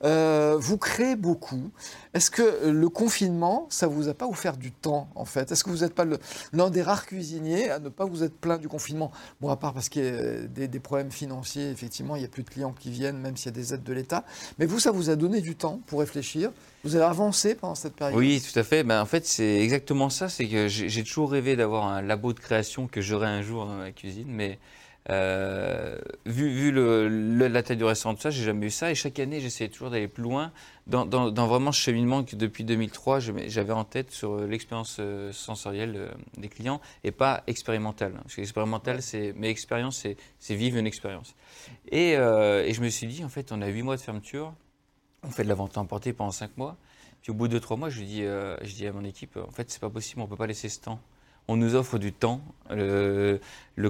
Euh, 0.02 0.56
vous 0.58 0.78
créez 0.78 1.14
beaucoup. 1.14 1.70
Est-ce 2.14 2.30
que 2.30 2.40
euh, 2.40 2.72
le 2.72 2.88
confinement, 2.88 3.66
ça 3.68 3.86
vous 3.86 4.08
a 4.08 4.14
pas 4.14 4.26
offert 4.26 4.56
du 4.56 4.72
temps, 4.72 5.10
en 5.14 5.26
fait? 5.26 5.52
Est-ce 5.52 5.62
que 5.62 5.68
vous 5.68 5.80
n'êtes 5.80 5.94
pas 5.94 6.06
l'un 6.54 6.70
des 6.70 6.80
rares 6.80 7.04
cuisiniers 7.04 7.68
à 7.68 7.80
ne 7.80 7.90
pas 7.90 8.06
vous 8.06 8.24
être 8.24 8.34
plaint 8.34 8.62
du 8.62 8.68
confinement? 8.68 9.12
Bon, 9.42 9.50
à 9.50 9.56
part 9.56 9.74
parce 9.74 9.90
qu'il 9.90 10.04
y 10.04 10.08
a 10.08 10.66
des, 10.66 10.80
problèmes 10.80 11.10
financiers, 11.10 11.70
effectivement, 11.70 12.16
il 12.16 12.20
n'y 12.20 12.24
a 12.24 12.28
plus 12.28 12.44
de 12.44 12.48
clients 12.48 12.72
qui 12.72 12.90
viennent, 12.90 13.18
même 13.18 13.36
s'il 13.36 13.46
y 13.46 13.54
a 13.54 13.60
des 13.60 13.74
aides 13.74 13.84
de 13.84 13.92
l'État. 13.92 14.24
Mais 14.58 14.64
vous, 14.64 14.80
ça 14.80 14.90
vous 14.90 15.10
a 15.10 15.16
donné 15.16 15.42
du 15.42 15.54
temps 15.54 15.80
pour 15.86 16.00
réfléchir? 16.00 16.50
Vous 16.82 16.96
avez 16.96 17.04
avancé 17.04 17.54
pendant 17.54 17.74
cette 17.74 17.94
période? 17.94 18.18
Oui, 18.18 18.42
tout 18.42 18.58
à 18.58 18.62
fait. 18.62 18.84
Ben, 18.84 19.02
en 19.02 19.06
fait, 19.06 19.26
c'est 19.26 19.60
exactement 19.60 20.08
ça. 20.08 20.30
C'est 20.30 20.48
que 20.48 20.66
j'ai 20.68 21.04
toujours 21.04 21.30
rêvé 21.30 21.56
d'avoir 21.56 21.88
un 21.88 22.00
labo 22.00 22.32
de 22.32 22.40
création 22.40 22.88
que 22.88 23.02
j'aurai 23.02 23.26
un 23.26 23.42
jour 23.42 23.66
dans 23.66 23.74
ma 23.74 23.92
cuisine, 23.92 24.28
mais 24.28 24.58
euh, 25.10 25.98
vu, 26.26 26.48
vu 26.48 26.70
le, 26.70 27.08
la 27.48 27.62
taille 27.62 27.76
du 27.76 27.84
restaurant, 27.84 28.14
tout 28.14 28.20
ça, 28.20 28.30
j'ai 28.30 28.44
jamais 28.44 28.66
eu 28.66 28.70
ça. 28.70 28.90
Et 28.90 28.94
chaque 28.94 29.18
année, 29.18 29.40
j'essayais 29.40 29.68
toujours 29.68 29.90
d'aller 29.90 30.08
plus 30.08 30.22
loin 30.22 30.52
dans, 30.86 31.06
dans, 31.06 31.30
dans, 31.30 31.46
vraiment 31.46 31.72
ce 31.72 31.80
cheminement 31.80 32.22
que 32.22 32.36
depuis 32.36 32.64
2003, 32.64 33.18
j'avais 33.20 33.72
en 33.72 33.84
tête 33.84 34.10
sur 34.10 34.38
l'expérience 34.38 34.96
euh, 35.00 35.32
sensorielle 35.32 35.94
euh, 35.96 36.10
des 36.38 36.48
clients 36.48 36.80
et 37.02 37.10
pas 37.10 37.42
expérimentale. 37.46 38.12
Parce 38.12 38.36
que 38.36 38.40
expérimental, 38.40 39.02
c'est, 39.02 39.32
mes 39.32 39.48
expériences, 39.48 40.06
c'est 40.38 40.54
vivre 40.54 40.76
une 40.78 40.86
expérience. 40.86 41.34
Et, 41.90 42.16
euh, 42.16 42.64
et, 42.64 42.72
je 42.72 42.80
me 42.80 42.88
suis 42.88 43.06
dit, 43.06 43.24
en 43.24 43.28
fait, 43.28 43.50
on 43.50 43.60
a 43.60 43.66
huit 43.66 43.82
mois 43.82 43.96
de 43.96 44.00
fermeture, 44.00 44.54
on 45.24 45.30
fait 45.30 45.44
de 45.44 45.48
la 45.48 45.54
vente 45.54 45.76
emportée 45.78 46.12
pendant 46.12 46.32
cinq 46.32 46.56
mois. 46.56 46.76
Puis 47.22 47.30
au 47.30 47.34
bout 47.34 47.46
de 47.46 47.58
trois 47.58 47.76
mois, 47.76 47.88
je 47.88 48.02
dis, 48.02 48.22
je 48.22 48.74
dis 48.74 48.84
à 48.84 48.92
mon 48.92 49.04
équipe, 49.04 49.36
en 49.36 49.52
fait, 49.52 49.70
c'est 49.70 49.80
pas 49.80 49.90
possible, 49.90 50.20
on 50.22 50.26
peut 50.26 50.34
pas 50.34 50.48
laisser 50.48 50.68
ce 50.68 50.80
temps 50.80 50.98
on 51.48 51.56
nous 51.56 51.74
offre 51.74 51.98
du 51.98 52.12
temps. 52.12 52.40
Le, 52.70 53.40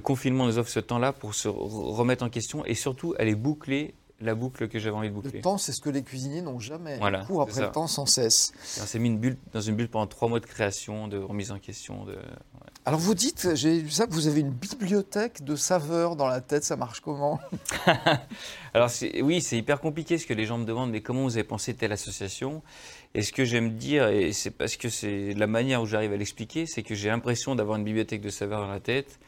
confinement 0.03 0.47
nous 0.47 0.59
offre 0.59 0.71
ce 0.71 0.81
temps-là 0.81 1.13
pour 1.13 1.35
se 1.35 1.49
remettre 1.49 2.25
en 2.25 2.31
question 2.31 2.65
et 2.65 2.75
surtout 2.75 3.15
aller 3.19 3.35
boucler 3.35 3.95
la 4.23 4.35
boucle 4.35 4.69
que 4.69 4.79
j'avais 4.79 4.97
envie 4.97 5.09
de 5.09 5.15
boucler. 5.15 5.33
Le 5.35 5.41
temps, 5.41 5.59
c'est 5.59 5.73
ce 5.73 5.81
que 5.81 5.91
les 5.91 6.03
cuisiniers 6.03 6.43
n'ont 6.43 6.61
jamais. 6.61 6.97
Voilà, 6.99 7.27
après 7.41 7.61
le 7.61 7.71
temps 7.71 7.87
sans 7.87 8.07
cesse. 8.07 8.53
On 8.81 8.87
s'est 8.87 8.99
mis 8.99 9.09
une 9.09 9.19
bulle, 9.19 9.37
dans 9.53 9.61
une 9.61 9.75
bulle 9.75 9.89
pendant 9.89 10.07
trois 10.07 10.29
mois 10.29 10.41
de 10.41 10.47
création, 10.47 11.09
de 11.09 11.19
remise 11.19 11.51
en 11.51 11.59
question. 11.59 12.05
De, 12.05 12.17
Alors 12.85 13.01
vous 13.01 13.15
dites, 13.15 13.55
j'ai 13.55 13.81
vu 13.81 13.91
ça, 13.91 14.07
que 14.07 14.13
vous 14.13 14.29
avez 14.29 14.41
une 14.41 14.53
bibliothèque 14.53 15.43
de 15.43 15.57
saveurs 15.57 16.17
dans 16.17 16.29
la 16.29 16.41
tête, 16.41 16.65
ça 16.65 16.77
marche 16.77 17.01
comment? 17.01 17.41
Alors 18.75 18.91
oui, 19.23 19.43
c'est 19.43 19.57
hyper 19.59 19.81
compliqué 19.81 20.19
ce 20.19 20.27
que 20.27 20.35
les 20.35 20.47
gens 20.47 20.59
me 20.59 20.65
demandent, 20.65 20.91
mais 20.91 21.03
comment 21.03 21.25
vous 21.25 21.37
avez 21.37 21.45
pensé 21.45 21.75
telle 21.75 21.93
association? 21.93 22.63
Et 23.15 23.23
ce 23.23 23.33
que 23.33 23.45
j'aime 23.45 23.75
dire, 23.77 24.09
et 24.09 24.33
c'est 24.33 24.51
parce 24.51 24.77
que 24.77 24.89
c'est 24.89 25.35
la 25.35 25.47
manière 25.47 25.83
où 25.83 25.87
j'arrive 25.87 26.13
à 26.13 26.17
l'expliquer, 26.17 26.65
c'est 26.65 26.83
que 26.83 26.95
j'ai 26.95 27.09
l'impression 27.09 27.55
d'avoir 27.55 27.77
une 27.77 27.85
bibliothèque 27.85 28.23
de 28.23 28.31
saveurs 28.31 28.61
dans 28.61 28.73
la 28.73 28.81
tête 28.81 29.19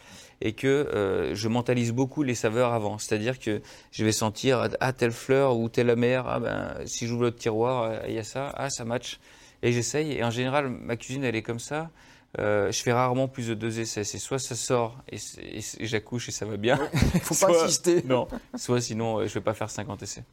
et 0.40 0.52
que 0.54 0.66
euh, 0.66 1.34
je 1.34 1.48
mentalise 1.48 1.92
beaucoup 1.92 2.22
les 2.22 2.34
saveurs 2.34 2.72
avant. 2.72 2.96
C'est-à-dire 2.98 3.38
que 3.38 3.60
je 3.92 4.04
vais 4.04 4.12
sentir 4.12 4.68
ah 4.80 4.92
telle 4.94 5.12
fleur 5.12 5.56
ou 5.58 5.68
telle 5.68 5.90
amère, 5.90 6.26
ah 6.26 6.40
ben 6.40 6.74
si 6.86 7.06
j'ouvre 7.06 7.24
le 7.24 7.34
tiroir, 7.34 7.82
euh, 7.82 7.98
il 8.08 8.14
y 8.14 8.18
a 8.18 8.24
ça, 8.24 8.52
ah 8.54 8.70
ça 8.70 8.84
match. 8.84 9.20
Et 9.62 9.72
j'essaye. 9.72 10.12
Et 10.12 10.24
en 10.24 10.30
général, 10.30 10.68
ma 10.68 10.96
cuisine 10.96 11.24
elle 11.24 11.36
est 11.36 11.42
comme 11.42 11.60
ça. 11.60 11.90
Euh, 12.38 12.72
je 12.72 12.82
fais 12.82 12.92
rarement 12.92 13.28
plus 13.28 13.48
de 13.48 13.54
deux 13.54 13.80
essais. 13.80 14.04
C'est 14.04 14.18
soit 14.18 14.38
ça 14.38 14.56
sort 14.56 14.98
et, 15.10 15.18
j'accouche 15.80 16.28
et 16.28 16.32
ça 16.32 16.44
va 16.46 16.56
bien. 16.56 16.78
Il 16.92 17.14
ne 17.14 17.20
faut 17.20 17.34
pas 17.46 17.64
insister. 17.64 18.02
Non, 18.06 18.26
soit 18.56 18.80
sinon 18.80 19.18
euh, 19.18 19.26
je 19.26 19.30
ne 19.30 19.34
vais 19.34 19.40
pas 19.40 19.54
faire 19.54 19.70
50 19.70 20.02
essais. 20.02 20.24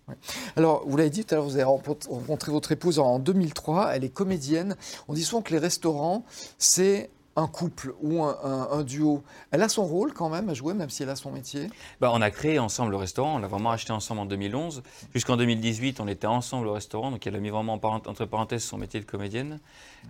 Alors, 0.55 0.83
vous 0.87 0.97
l'avez 0.97 1.09
dit 1.09 1.23
tout 1.23 1.33
à 1.33 1.37
l'heure, 1.37 1.45
vous 1.45 1.55
avez 1.55 1.63
rencontré 1.63 2.51
votre 2.51 2.71
épouse 2.71 2.99
en 2.99 3.19
2003. 3.19 3.95
Elle 3.95 4.03
est 4.03 4.09
comédienne. 4.09 4.75
On 5.07 5.13
dit 5.13 5.23
souvent 5.23 5.41
que 5.41 5.51
les 5.51 5.59
restaurants, 5.59 6.25
c'est 6.57 7.09
un 7.35 7.47
couple 7.47 7.93
ou 8.01 8.23
un, 8.23 8.83
duo. 8.83 9.23
Elle 9.51 9.61
a 9.61 9.69
son 9.69 9.85
rôle 9.85 10.13
quand 10.13 10.29
même 10.29 10.49
à 10.49 10.53
jouer, 10.53 10.73
même 10.73 10.89
si 10.89 11.03
elle 11.03 11.09
a 11.09 11.15
son 11.15 11.31
métier? 11.31 11.69
Bah, 11.99 12.11
on 12.13 12.21
a 12.21 12.29
créé 12.29 12.59
ensemble 12.59 12.91
le 12.91 12.97
restaurant, 12.97 13.35
on 13.35 13.39
l'a 13.39 13.47
vraiment 13.47 13.71
acheté 13.71 13.93
ensemble 13.93 14.21
en 14.21 14.25
2011. 14.25 14.83
Jusqu'en 15.13 15.37
2018, 15.37 15.99
on 15.99 16.07
était 16.07 16.27
ensemble 16.27 16.67
au 16.67 16.73
restaurant, 16.73 17.11
donc 17.11 17.25
elle 17.25 17.35
a 17.35 17.39
mis 17.39 17.49
vraiment 17.49 17.79
entre 17.83 18.25
parenthèses 18.25 18.63
son 18.63 18.77
métier 18.77 18.99
de 18.99 19.05
comédienne. 19.05 19.59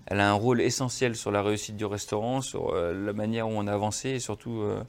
Elle 0.08 0.20
a 0.20 0.30
un 0.30 0.34
rôle 0.34 0.62
essentiel 0.62 1.16
sur 1.16 1.32
la 1.32 1.44
réussite 1.44 1.75
du 1.75 1.86
restaurant, 1.86 2.42
sur 2.42 2.74
euh, 2.74 2.94
la 2.94 3.13
manière 3.13 3.48
où 3.48 3.51
on 3.51 3.68
a 3.68 3.74
avancé 3.74 4.10
et 4.10 4.20
surtout, 4.20 4.62
euh, 4.62 4.82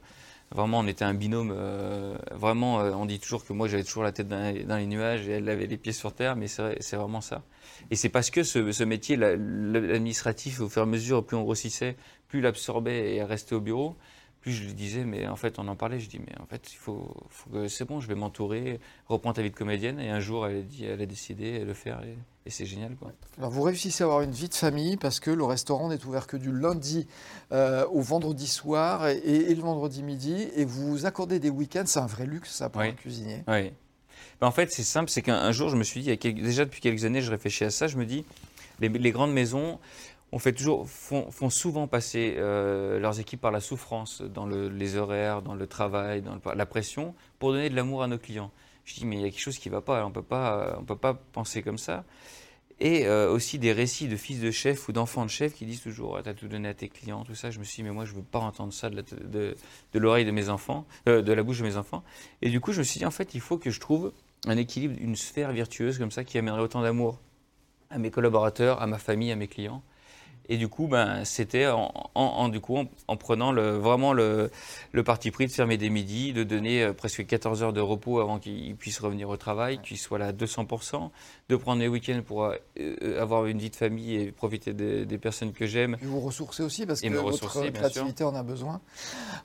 vraiment, 0.53 0.79
on 0.79 0.87
était 0.87 1.05
un 1.05 1.13
binôme. 1.13 1.51
euh, 1.55 2.15
vraiment, 2.31 2.79
euh, 2.79 2.91
on 2.93 3.05
dit 3.05 3.19
toujours 3.19 3.45
que 3.45 3.53
moi 3.53 3.67
j'avais 3.67 3.83
toujours 3.83 4.03
la 4.03 4.11
tête 4.11 4.27
dans, 4.27 4.53
les- 4.77 4.85
nuages 4.85 5.27
et 5.27 5.33
elle 5.33 5.49
avait 5.49 5.67
les 5.67 5.77
pieds 5.77 5.93
sur 5.93 6.13
terre, 6.13 6.35
mais 6.35 6.47
c'est 6.47 6.61
vrai- 6.61 6.77
c'est 6.79 6.95
vraiment 6.95 7.21
ça. 7.21 7.43
Et 7.91 7.95
c'est 7.95 8.09
parce 8.09 8.29
que 8.29 8.43
ce, 8.43 8.71
ce 8.71 8.83
métier, 8.83 9.15
la- 9.15 9.35
l'administratif, 9.35 10.59
au 10.61 10.69
fur 10.69 10.81
et 10.81 10.83
à 10.83 10.85
mesure, 10.85 11.25
plus 11.25 11.37
on 11.37 11.43
grossissait, 11.43 11.95
plus 12.27 12.41
l'absorbait 12.41 13.15
et 13.15 13.23
restait 13.23 13.55
au 13.55 13.61
bureau, 13.61 13.95
plus 14.41 14.51
je 14.51 14.63
lui 14.65 14.73
disais, 14.73 15.05
mais 15.05 15.27
en 15.27 15.35
fait, 15.37 15.57
on 15.59 15.67
en 15.69 15.75
parlait, 15.75 15.99
je 15.99 16.09
dis, 16.09 16.19
mais 16.19 16.33
en 16.41 16.45
fait, 16.45 16.71
il 16.73 16.77
faut, 16.77 17.15
que 17.51 17.67
c'est 17.69 17.85
bon, 17.85 17.99
je 18.01 18.07
vais 18.07 18.15
m'entourer, 18.15 18.79
reprends 19.07 19.33
ta 19.33 19.41
vie 19.41 19.51
de 19.51 19.55
comédienne. 19.55 19.99
Et 19.99 20.09
un 20.09 20.19
jour, 20.19 20.45
elle 20.47 20.57
a, 20.57 20.61
dit, 20.61 20.85
elle 20.85 21.01
a 21.01 21.05
décidé 21.05 21.59
de 21.59 21.65
le 21.65 21.73
faire 21.73 22.01
et 22.45 22.49
c'est 22.49 22.65
génial, 22.65 22.95
quoi. 22.95 23.11
Alors, 23.37 23.51
vous 23.51 23.61
réussissez 23.61 24.03
à 24.03 24.07
avoir 24.07 24.21
une 24.21 24.31
vie 24.31 24.49
de 24.49 24.53
famille 24.53 24.97
parce 24.97 25.19
que 25.19 25.31
le 25.31 25.43
restaurant 25.45 25.89
n'est 25.89 26.03
ouvert 26.05 26.27
que 26.27 26.35
du 26.37 26.51
lundi 26.51 27.07
euh, 27.51 27.85
au 27.87 28.01
vendredi 28.01 28.47
soir 28.47 29.07
et, 29.07 29.17
et 29.17 29.55
le 29.55 29.61
vendredi 29.61 30.03
midi. 30.03 30.47
Et 30.55 30.65
vous 30.65 31.05
accordez 31.05 31.39
des 31.39 31.49
week-ends. 31.49 31.83
C'est 31.85 31.99
un 31.99 32.05
vrai 32.05 32.25
luxe, 32.25 32.51
ça, 32.53 32.69
pour 32.69 32.81
Oui. 32.81 32.89
un 32.89 32.91
cuisinier. 32.93 33.43
Oui. 33.47 33.71
Ben, 34.41 34.47
en 34.47 34.51
fait, 34.51 34.71
c'est 34.71 34.83
simple, 34.83 35.09
c'est 35.09 35.21
qu'un 35.21 35.35
un 35.37 35.51
jour, 35.53 35.69
je 35.69 35.77
me 35.77 35.83
suis 35.83 36.01
dit, 36.01 36.07
il 36.07 36.09
y 36.09 36.13
a 36.13 36.17
quelques- 36.17 36.41
déjà 36.41 36.65
depuis 36.65 36.81
quelques 36.81 37.05
années, 37.05 37.21
je 37.21 37.31
réfléchis 37.31 37.63
à 37.63 37.69
ça, 37.69 37.87
je 37.87 37.97
me 37.97 38.05
dis, 38.05 38.25
les, 38.79 38.89
les 38.89 39.11
grandes 39.11 39.31
maisons, 39.33 39.79
on 40.33 40.39
fait 40.39 40.51
toujours, 40.51 40.89
font, 40.89 41.29
font 41.31 41.49
souvent 41.49 41.87
passer 41.87 42.35
euh, 42.37 42.99
leurs 42.99 43.19
équipes 43.19 43.39
par 43.39 43.51
la 43.51 43.61
souffrance 43.61 44.21
dans 44.21 44.45
le- 44.47 44.67
les 44.67 44.95
horaires, 44.97 45.43
dans 45.43 45.53
le 45.55 45.67
travail, 45.67 46.21
dans 46.23 46.33
le- 46.35 46.55
la 46.55 46.65
pression, 46.65 47.13
pour 47.39 47.53
donner 47.53 47.69
de 47.69 47.75
l'amour 47.75 48.03
à 48.03 48.07
nos 48.07 48.17
clients. 48.17 48.51
Je 48.85 48.95
dis, 48.95 49.05
mais 49.05 49.15
il 49.15 49.21
y 49.21 49.25
a 49.25 49.29
quelque 49.29 49.39
chose 49.39 49.57
qui 49.57 49.69
ne 49.69 49.73
va 49.73 49.81
pas, 49.81 50.05
on 50.05 50.11
pas, 50.11 50.77
on 50.79 50.83
peut 50.83 50.97
pas 50.97 51.13
penser 51.13 51.61
comme 51.61 51.77
ça. 51.77 52.03
Et 52.79 53.05
euh, 53.05 53.31
aussi 53.31 53.59
des 53.59 53.71
récits 53.71 54.07
de 54.07 54.17
fils 54.17 54.41
de 54.41 54.51
chef 54.51 54.89
ou 54.89 54.91
d'enfants 54.91 55.25
de 55.25 55.29
chef 55.29 55.53
qui 55.53 55.65
disent 55.65 55.81
toujours, 55.81 56.21
tu 56.21 56.29
as 56.29 56.33
tout 56.33 56.47
donné 56.47 56.67
à 56.67 56.73
tes 56.73 56.89
clients, 56.89 57.23
tout 57.23 57.35
ça. 57.35 57.51
Je 57.51 57.59
me 57.59 57.63
suis 57.63 57.77
dit, 57.77 57.83
mais 57.83 57.93
moi, 57.93 58.05
je 58.05 58.13
veux 58.13 58.23
pas 58.23 58.39
entendre 58.39 58.73
ça 58.73 58.89
de 58.89 59.55
l'oreille 59.93 60.25
de 60.25 60.31
mes 60.31 60.49
enfants, 60.49 60.85
euh, 61.07 61.21
de 61.21 61.31
la 61.31 61.43
bouche 61.43 61.59
de 61.59 61.63
mes 61.63 61.77
enfants. 61.77 62.03
Et 62.41 62.49
du 62.49 62.59
coup, 62.59 62.73
je 62.73 62.79
me 62.79 62.83
suis 62.83 62.97
dit, 62.97 63.05
en 63.05 63.11
fait, 63.11 63.35
il 63.35 63.41
faut 63.41 63.57
que 63.57 63.69
je 63.69 63.79
trouve 63.79 64.11
un 64.47 64.57
équilibre, 64.57 64.95
une 64.99 65.15
sphère 65.15 65.51
virtueuse 65.51 65.97
comme 65.97 66.11
ça 66.11 66.23
qui 66.23 66.37
amènerait 66.37 66.61
autant 66.61 66.81
d'amour 66.81 67.21
à 67.89 67.99
mes 67.99 68.11
collaborateurs, 68.11 68.81
à 68.81 68.87
ma 68.87 68.97
famille, 68.97 69.31
à 69.31 69.35
mes 69.35 69.47
clients. 69.47 69.83
Et 70.49 70.57
du 70.57 70.67
coup, 70.67 70.87
ben, 70.87 71.23
c'était 71.23 71.67
en, 71.67 71.91
en- 72.15 72.21
en- 72.21 72.49
du 72.49 72.59
coup, 72.59 72.75
en, 72.77 72.85
en 73.07 73.15
prenant 73.15 73.51
le, 73.53 73.77
vraiment 73.77 74.11
le, 74.11 74.51
le 74.91 75.03
parti 75.03 75.31
pris 75.31 75.47
de 75.47 75.51
fermer 75.51 75.77
des 75.77 75.89
midis, 75.89 76.33
de 76.33 76.43
donner 76.43 76.83
euh, 76.83 76.93
presque 76.93 77.25
14 77.25 77.63
heures 77.63 77.71
de 77.73 77.79
repos 77.79 78.19
avant 78.19 78.39
qu'ils 78.39 78.75
puissent 78.75 78.99
revenir 78.99 79.29
au 79.29 79.37
travail, 79.37 79.79
qu'ils 79.81 79.97
soient 79.97 80.19
là 80.19 80.27
à 80.27 80.31
200%, 80.33 81.09
de 81.47 81.55
prendre 81.55 81.79
les 81.81 81.87
week-ends 81.87 82.21
pour 82.25 82.43
euh, 82.43 82.55
euh, 82.77 83.21
avoir 83.21 83.45
une 83.45 83.57
vie 83.59 83.69
de 83.69 83.75
famille 83.77 84.15
et 84.15 84.31
profiter 84.33 84.73
des, 84.73 85.05
des 85.05 85.17
personnes 85.17 85.53
que 85.53 85.65
j'aime. 85.65 85.95
Et 86.01 86.05
vous 86.05 86.19
ressourcer 86.19 86.61
aussi 86.61 86.85
parce 86.85 87.01
Et 87.03 87.09
que 87.09 87.13
votre 87.15 87.47
créativité 87.47 88.25
en 88.25 88.35
a 88.35 88.43
besoin. 88.43 88.81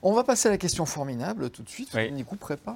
On 0.01 0.13
va 0.13 0.25
passer 0.25 0.49
à 0.49 0.51
la 0.51 0.57
question 0.57 0.85
formidable 0.85 1.49
tout 1.49 1.63
de 1.63 1.69
suite. 1.69 1.89
Oui. 1.93 2.09
Vous 2.09 2.15
n'y 2.15 2.25
couperez 2.25 2.57
pas. 2.57 2.75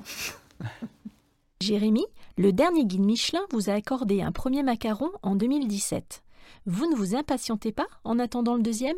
Jérémy, 1.62 2.06
le 2.38 2.52
dernier 2.52 2.86
guide 2.86 3.06
Michelin 3.06 3.42
vous 3.52 3.70
a 3.70 3.74
accordé 3.74 4.22
un 4.22 4.32
premier 4.32 4.64
macaron 4.64 5.10
en 5.22 5.36
2017. 5.36 6.23
Vous 6.66 6.90
ne 6.90 6.96
vous 6.96 7.16
impatientez 7.16 7.72
pas 7.72 7.88
en 8.04 8.20
attendant 8.20 8.56
le 8.56 8.62
deuxième? 8.62 8.98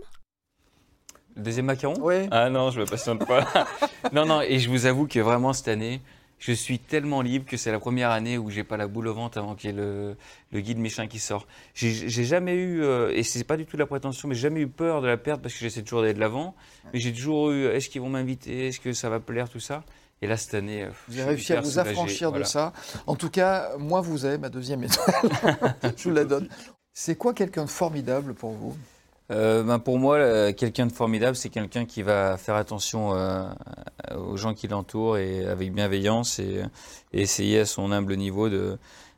Le 1.36 1.44
deuxième 1.44 1.66
macaron 1.66 1.96
Oui. 2.00 2.28
Ah 2.32 2.50
non, 2.50 2.72
je 2.72 2.80
me 2.80 2.86
patiente 2.86 3.26
pas. 3.26 3.46
non, 4.14 4.26
non, 4.26 4.42
et 4.42 4.60
je 4.60 4.70
vous 4.70 4.86
avoue 4.86 5.06
que 5.08 5.20
vraiment 5.20 5.52
cette 5.52 5.68
année, 5.68 6.02
je 6.40 6.52
suis 6.52 6.80
tellement 6.80 7.22
libre 7.22 7.46
que 7.46 7.58
c'est 7.58 7.72
la 7.72 7.80
première 7.80 8.12
année 8.12 8.38
où 8.38 8.50
j'ai 8.50 8.64
pas 8.64 8.78
la 8.78 8.88
boule 8.88 9.08
au 9.08 9.14
ventre 9.14 9.38
avant 9.38 9.56
qu'il 9.56 9.70
y 9.70 9.74
ait 9.74 9.76
le, 9.76 10.16
le 10.52 10.62
guide 10.62 10.78
Michelin 10.78 11.08
qui 11.08 11.20
sort. 11.20 11.48
J'ai 11.74 12.24
jamais 12.24 12.56
eu, 12.56 12.84
euh, 12.84 13.12
et 13.14 13.24
c'est 13.24 13.44
pas 13.44 13.58
du 13.58 13.66
tout 13.66 13.78
la 13.78 13.86
prétention, 13.86 14.28
mais 14.28 14.36
j'ai 14.36 14.42
jamais 14.42 14.62
eu 14.62 14.68
peur 14.68 15.02
de 15.02 15.08
la 15.08 15.18
perdre 15.18 15.42
parce 15.42 15.54
que 15.54 15.60
j'essaie 15.60 15.82
toujours 15.82 16.02
d'aller 16.02 16.14
de 16.14 16.20
l'avant. 16.20 16.56
Mais 16.94 17.00
j'ai 17.00 17.12
toujours 17.12 17.52
eu, 17.52 17.66
est-ce 17.66 17.90
qu'ils 17.90 18.02
vont 18.02 18.10
m'inviter, 18.10 18.68
est-ce 18.68 18.80
que 18.80 18.94
ça 18.94 19.10
va 19.10 19.20
plaire, 19.20 19.50
tout 19.50 19.60
ça. 19.60 19.84
Et 20.22 20.28
là, 20.28 20.38
cette 20.38 20.54
année, 20.54 20.84
euh, 20.84 20.90
Vous 21.08 21.20
avez 21.20 21.30
réussi 21.32 21.54
à 21.54 21.60
vous 21.62 21.70
soulagé, 21.72 21.90
affranchir 21.90 22.30
voilà. 22.30 22.46
de 22.46 22.50
ça. 22.50 22.74
En 23.06 23.16
tout 23.16 23.30
cas, 23.30 23.72
moi, 23.78 24.00
vous 24.02 24.26
avez 24.26 24.38
ma 24.38 24.50
deuxième 24.50 24.84
étoile. 24.84 25.16
Je 25.98 26.04
vous 26.04 26.16
la 26.16 26.24
donne. 26.24 26.48
C'est 26.98 27.18
quoi 27.18 27.34
quelqu'un 27.34 27.66
de 27.66 27.70
formidable 27.70 28.34
pour 28.34 28.52
vous? 28.52 28.76
Euh, 29.30 29.64
ben 29.64 29.80
pour 29.80 30.00
moi, 30.00 30.54
quelqu'un 30.54 30.86
de 30.86 30.94
formidable, 30.94 31.36
c'est 31.36 31.50
quelqu'un 31.50 31.86
qui 31.86 32.04
va 32.04 32.38
faire 32.38 32.56
attention 32.56 33.14
euh, 33.14 33.44
aux 34.16 34.38
gens 34.38 34.54
qui 34.54 34.70
l'entourent 34.70 35.18
et 35.18 35.46
avec 35.46 35.74
bienveillance 35.74 36.40
et, 36.40 36.64
et 37.12 37.22
essayer 37.22 37.60
à 37.60 37.66
son 37.66 37.92
humble 37.92 38.16
niveau 38.16 38.48
de, 38.48 38.78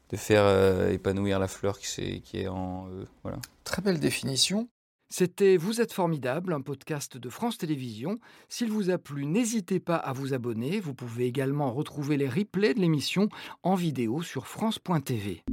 de 0.10 0.18
faire 0.18 0.42
euh, 0.44 0.92
épanouir 0.92 1.38
la 1.38 1.48
fleur 1.48 1.78
qui 1.78 2.22
est 2.34 2.48
en 2.48 2.88
eux. 2.88 3.06
Voilà. 3.22 3.38
Très 3.64 3.84
belle 3.84 4.00
définition. 4.00 4.68
C'était 5.10 5.56
Vous 5.56 5.80
êtes 5.80 5.94
formidable, 5.94 6.54
un 6.54 6.62
podcast 6.62 7.16
de 7.16 7.30
France 7.30 7.60
Télévisions. 7.60 8.18
S'il 8.50 8.72
vous 8.72 8.90
a 8.90 8.98
plu, 8.98 9.28
n'hésitez 9.28 9.80
pas 9.80 9.98
à 9.98 10.14
vous 10.14 10.34
abonner. 10.34 10.80
Vous 10.80 10.96
pouvez 10.96 11.28
également 11.28 11.72
retrouver 11.72 12.18
les 12.18 12.28
replays 12.28 12.74
de 12.74 12.80
l'émission 12.80 13.30
en 13.62 13.76
vidéo 13.76 14.24
sur 14.24 14.48
France.tv. 14.48 15.44